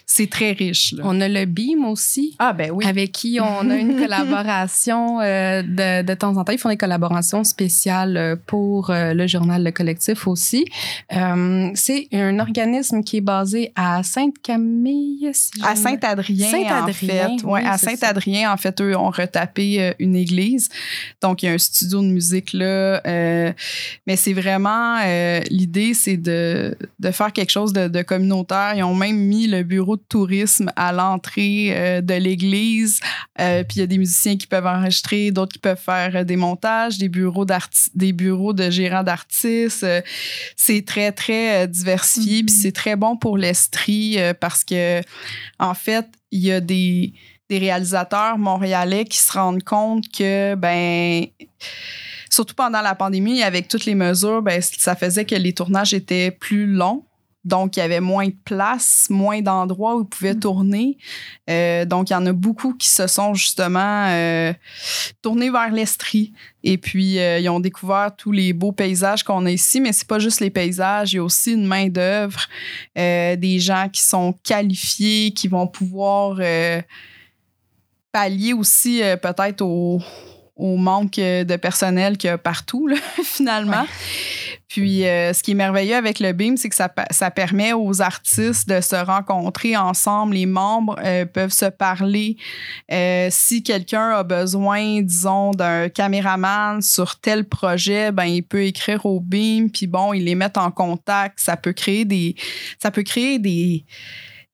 c'est 0.06 0.30
très 0.30 0.52
riche. 0.52 0.94
Là. 0.94 1.04
On 1.06 1.20
a 1.22 1.28
le 1.28 1.46
BIM 1.46 1.86
aussi. 1.86 2.36
Ah, 2.40 2.54
ben 2.54 2.72
oui. 2.72 2.86
Avec 2.86 3.12
qui 3.12 3.40
on 3.42 3.70
a 3.70 3.76
une 3.76 3.96
collaboration 4.02 5.20
de, 5.20 6.02
de 6.04 6.14
temps 6.14 6.38
en 6.38 6.44
temps. 6.44 6.52
Ils 6.52 6.60
font 6.60 6.70
des 6.70 6.78
collaborations 6.78 7.44
spéciales 7.44 8.40
pour 8.46 8.92
le 8.92 9.28
journal 9.28 9.64
Le 9.64 9.72
Collectif 9.72 10.28
aussi. 10.36 10.66
Euh, 11.14 11.72
c'est 11.76 12.08
un 12.12 12.40
organisme 12.40 13.04
qui 13.04 13.18
est 13.18 13.22
basé 13.22 13.72
à 13.76 14.04
Sainte-Camille. 14.04 15.30
Si 15.34 15.52
à 15.64 15.76
Saint-Adrien, 15.76 16.52
Saint 16.52 16.84
en 16.84 16.88
fait. 16.92 17.30
Oui, 17.44 17.52
ouais, 17.52 17.66
à 17.66 17.78
Saint-Adrien, 17.78 18.52
en 18.52 18.58
fait, 18.58 18.82
eux 18.82 18.98
ont 18.98 19.10
retapé 19.10 19.82
euh, 19.82 19.94
une 20.00 20.16
église. 20.16 20.68
Donc, 21.22 21.42
il 21.42 21.46
y 21.46 21.50
a 21.50 21.54
un 21.54 21.58
studio 21.58 22.02
de 22.02 22.08
musique 22.08 22.52
là. 22.54 23.02
Euh, 23.08 23.54
mais 24.06 24.18
c'est 24.18 24.34
vraiment, 24.34 25.00
euh, 25.06 25.40
l'idée, 25.50 25.94
c'est 25.94 26.18
de, 26.18 26.78
de, 27.00 27.12
faire 27.12 27.32
quelque 27.32 27.52
chose 27.52 27.72
de, 27.72 27.88
de, 27.88 28.02
communautaire. 28.02 28.74
Ils 28.76 28.84
ont 28.84 28.96
même 28.96 29.18
mis 29.18 29.48
le 29.48 29.64
bureau 29.64 29.96
de 29.96 30.04
tourisme 30.10 30.70
à 30.76 30.92
l'entrée 30.92 32.02
de 32.04 32.14
l'église. 32.16 33.00
puis, 33.38 33.76
il 33.76 33.80
y 33.80 33.84
a 33.84 33.88
des 33.88 33.98
musiciens 33.98 34.36
qui 34.36 34.48
peuvent 34.48 34.68
enregistrer, 34.68 35.32
d'autres 35.32 35.54
qui 35.54 35.60
peuvent 35.60 35.80
faire 35.80 36.26
des 36.26 36.36
montages, 36.36 36.98
des 36.98 37.10
bureaux, 37.10 37.46
des 37.94 38.14
bureaux 38.14 38.54
de 38.54 38.70
gérants 38.70 39.04
d'artistes 39.04 39.86
c'est 40.56 40.86
très, 40.86 41.12
très 41.12 41.64
euh, 41.64 41.68
diversifié. 41.68 42.44
Puis 42.44 42.56
mm-hmm. 42.56 42.62
c'est 42.62 42.72
très 42.72 42.96
bon 42.96 43.18
pour 43.18 43.38
l'Estrie 43.38 44.20
euh, 44.20 44.34
parce 44.34 44.64
que, 44.64 45.02
en 45.60 45.74
fait, 45.74 46.06
il 46.32 46.42
y 46.42 46.52
a 46.52 46.60
des, 46.60 47.14
des 47.50 47.58
réalisateurs 47.58 48.38
montréalais 48.38 49.06
qui 49.06 49.18
se 49.18 49.32
rendent 49.32 49.64
compte 49.64 50.06
que, 50.10 50.56
ben, 50.56 51.26
surtout 52.30 52.56
pendant 52.56 52.82
la 52.82 52.96
pandémie, 52.96 53.44
avec 53.44 53.68
toutes 53.68 53.86
les 53.86 53.96
mesures, 53.96 54.42
ben, 54.42 54.62
ça 54.62 54.96
faisait 54.96 55.26
que 55.26 55.36
les 55.36 55.54
tournages 55.54 55.94
étaient 55.94 56.32
plus 56.32 56.68
longs. 56.68 57.06
Donc, 57.46 57.78
il 57.78 57.80
y 57.80 57.84
avait 57.84 58.02
moins 58.02 58.28
de 58.28 58.36
place, 58.44 59.06
moins 59.12 59.40
d'endroits 59.42 59.96
où 59.96 60.02
ils 60.02 60.10
pouvaient 60.10 60.36
tourner. 60.36 60.98
Euh, 61.48 61.86
donc, 61.86 62.10
il 62.10 62.14
y 62.14 62.16
en 62.16 62.26
a 62.26 62.34
beaucoup 62.34 62.74
qui 62.74 62.90
se 62.90 63.06
sont 63.06 63.36
justement 63.36 64.08
euh, 64.08 64.52
tournés 65.22 65.52
vers 65.52 65.72
l'Estrie. 65.72 66.34
Et 66.64 66.80
puis, 66.80 67.20
euh, 67.20 67.38
ils 67.38 67.48
ont 67.50 67.60
découvert 67.60 68.16
tous 68.18 68.32
les 68.32 68.52
beaux 68.52 68.72
paysages 68.72 69.24
qu'on 69.24 69.46
a 69.46 69.52
ici. 69.52 69.80
Mais 69.80 69.94
c'est 69.94 70.08
pas 70.08 70.18
juste 70.18 70.40
les 70.40 70.50
paysages, 70.50 71.14
il 71.14 71.18
y 71.18 71.20
a 71.20 71.24
aussi 71.24 71.54
une 71.54 71.68
main-d'œuvre, 71.68 72.48
des 72.96 73.60
gens 73.60 73.90
qui 73.94 74.02
sont 74.02 74.34
qualifiés, 74.44 75.32
qui 75.32 75.48
vont 75.48 75.68
pouvoir 75.68 76.40
pallier 78.12 78.54
aussi 78.54 79.02
peut-être 79.22 79.62
au, 79.62 80.02
manque 80.58 81.18
de 81.18 81.56
personnel 81.58 82.18
qu'il 82.18 82.30
y 82.30 82.32
a 82.32 82.40
partout, 82.40 82.90
finalement. 83.24 83.86
Puis, 84.68 85.06
euh, 85.06 85.34
ce 85.34 85.44
qui 85.44 85.52
est 85.52 85.56
merveilleux 85.56 85.96
avec 85.96 86.20
le 86.20 86.32
BIM, 86.32 86.58
c'est 86.58 86.70
que 86.70 86.76
ça, 86.76 86.92
ça, 87.12 87.32
permet 87.32 87.74
aux 87.74 88.02
artistes 88.02 88.68
de 88.68 88.82
se 88.82 88.96
rencontrer 88.96 89.78
ensemble. 89.78 90.34
Les 90.36 90.46
membres 90.46 90.96
euh, 91.04 91.26
peuvent 91.26 91.52
se 91.52 91.66
parler. 91.66 92.38
Euh, 92.92 93.28
si 93.32 93.62
quelqu'un 93.62 94.10
a 94.10 94.24
besoin, 94.24 95.02
disons, 95.02 95.52
d'un 95.52 95.90
caméraman 95.90 96.82
sur 96.82 97.20
tel 97.20 97.46
projet, 97.46 98.12
ben 98.12 98.26
il 98.26 98.44
peut 98.44 98.64
écrire 98.64 99.06
au 99.06 99.20
BIM. 99.20 99.68
Puis 99.72 99.88
bon, 99.88 100.14
ils 100.14 100.26
les 100.26 100.36
mettent 100.36 100.58
en 100.58 100.72
contact. 100.72 101.40
Ça 101.40 101.58
peut 101.58 101.74
créer 101.74 102.06
des, 102.06 102.36
ça 102.82 102.92
peut 102.92 103.04
créer 103.04 103.40
des 103.40 103.86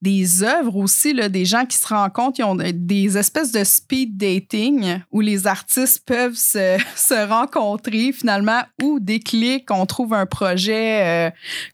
des 0.01 0.43
œuvres 0.43 0.77
aussi, 0.77 1.13
là, 1.13 1.29
des 1.29 1.45
gens 1.45 1.65
qui 1.65 1.77
se 1.77 1.87
rencontrent, 1.87 2.39
ils 2.39 2.43
ont 2.43 2.55
des 2.55 3.17
espèces 3.17 3.51
de 3.51 3.63
speed 3.63 4.17
dating 4.17 4.99
où 5.11 5.21
les 5.21 5.45
artistes 5.45 6.03
peuvent 6.05 6.35
se, 6.35 6.77
se 6.95 7.27
rencontrer 7.27 8.11
finalement 8.11 8.61
ou 8.81 8.99
des 8.99 9.19
clics, 9.19 9.69
on 9.69 9.85
trouve 9.85 10.13
un 10.13 10.25
projet 10.25 11.27
euh, 11.27 11.31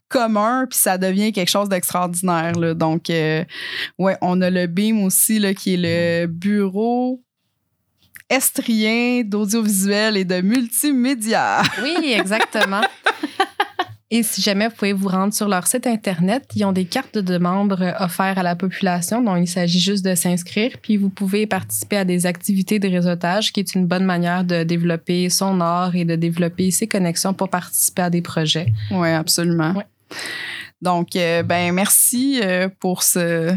commun, 0.08 0.66
puis 0.68 0.78
ça 0.78 0.98
devient 0.98 1.32
quelque 1.32 1.50
chose 1.50 1.68
d'extraordinaire. 1.68 2.74
Donc, 2.74 3.08
euh, 3.10 3.44
ouais, 3.98 4.16
on 4.20 4.40
a 4.42 4.50
le 4.50 4.66
BIM 4.66 5.04
aussi, 5.04 5.38
là, 5.38 5.54
qui 5.54 5.74
est 5.74 6.22
le 6.22 6.26
bureau 6.26 7.22
estrien 8.30 9.22
d'audiovisuel 9.24 10.18
et 10.18 10.24
de 10.24 10.40
multimédia. 10.42 11.62
Oui, 11.82 12.12
exactement. 12.12 12.82
Et 14.10 14.22
si 14.22 14.40
jamais 14.40 14.68
vous 14.68 14.74
pouvez 14.74 14.94
vous 14.94 15.08
rendre 15.08 15.34
sur 15.34 15.48
leur 15.48 15.66
site 15.66 15.86
Internet, 15.86 16.44
ils 16.54 16.64
ont 16.64 16.72
des 16.72 16.86
cartes 16.86 17.18
de 17.18 17.36
membres 17.36 17.94
offertes 18.00 18.38
à 18.38 18.42
la 18.42 18.56
population, 18.56 19.22
dont 19.22 19.36
il 19.36 19.46
s'agit 19.46 19.80
juste 19.80 20.02
de 20.02 20.14
s'inscrire. 20.14 20.78
Puis 20.80 20.96
vous 20.96 21.10
pouvez 21.10 21.46
participer 21.46 21.98
à 21.98 22.04
des 22.06 22.24
activités 22.24 22.78
de 22.78 22.88
réseautage, 22.88 23.52
qui 23.52 23.60
est 23.60 23.74
une 23.74 23.86
bonne 23.86 24.04
manière 24.04 24.44
de 24.44 24.62
développer 24.62 25.28
son 25.28 25.60
art 25.60 25.94
et 25.94 26.06
de 26.06 26.16
développer 26.16 26.70
ses 26.70 26.86
connexions 26.86 27.34
pour 27.34 27.50
participer 27.50 28.02
à 28.02 28.10
des 28.10 28.22
projets. 28.22 28.72
Oui, 28.90 29.10
absolument. 29.10 29.74
Donc, 30.80 31.14
euh, 31.14 31.42
ben 31.42 31.72
merci 31.72 32.40
euh, 32.42 32.68
pour 32.80 33.02
ce, 33.02 33.54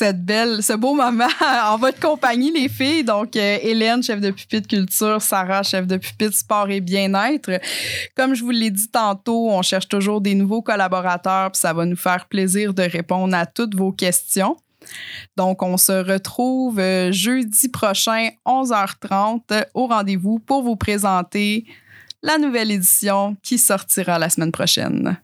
cette 0.00 0.24
belle, 0.24 0.62
ce 0.62 0.72
beau 0.72 0.94
moment 0.94 1.28
en 1.66 1.76
votre 1.76 2.00
compagnie, 2.00 2.50
les 2.50 2.70
filles. 2.70 3.04
Donc, 3.04 3.36
euh, 3.36 3.58
Hélène, 3.60 4.02
chef 4.02 4.18
de 4.18 4.30
pupitre 4.30 4.66
culture, 4.66 5.20
Sarah, 5.20 5.62
chef 5.62 5.86
de 5.86 5.98
pupitre 5.98 6.32
sport 6.32 6.70
et 6.70 6.80
bien-être. 6.80 7.60
Comme 8.16 8.34
je 8.34 8.42
vous 8.42 8.50
l'ai 8.50 8.70
dit 8.70 8.88
tantôt, 8.88 9.50
on 9.50 9.60
cherche 9.60 9.88
toujours 9.88 10.22
des 10.22 10.34
nouveaux 10.34 10.62
collaborateurs, 10.62 11.52
puis 11.52 11.60
ça 11.60 11.74
va 11.74 11.84
nous 11.84 11.96
faire 11.96 12.24
plaisir 12.28 12.72
de 12.72 12.82
répondre 12.82 13.36
à 13.36 13.44
toutes 13.44 13.74
vos 13.74 13.92
questions. 13.92 14.56
Donc, 15.36 15.62
on 15.62 15.76
se 15.76 15.92
retrouve 15.92 16.78
euh, 16.78 17.12
jeudi 17.12 17.68
prochain, 17.68 18.30
11h30, 18.46 19.66
au 19.74 19.86
rendez-vous 19.86 20.38
pour 20.38 20.62
vous 20.62 20.76
présenter 20.76 21.66
la 22.22 22.38
nouvelle 22.38 22.70
édition 22.70 23.36
qui 23.42 23.58
sortira 23.58 24.18
la 24.18 24.30
semaine 24.30 24.52
prochaine. 24.52 25.18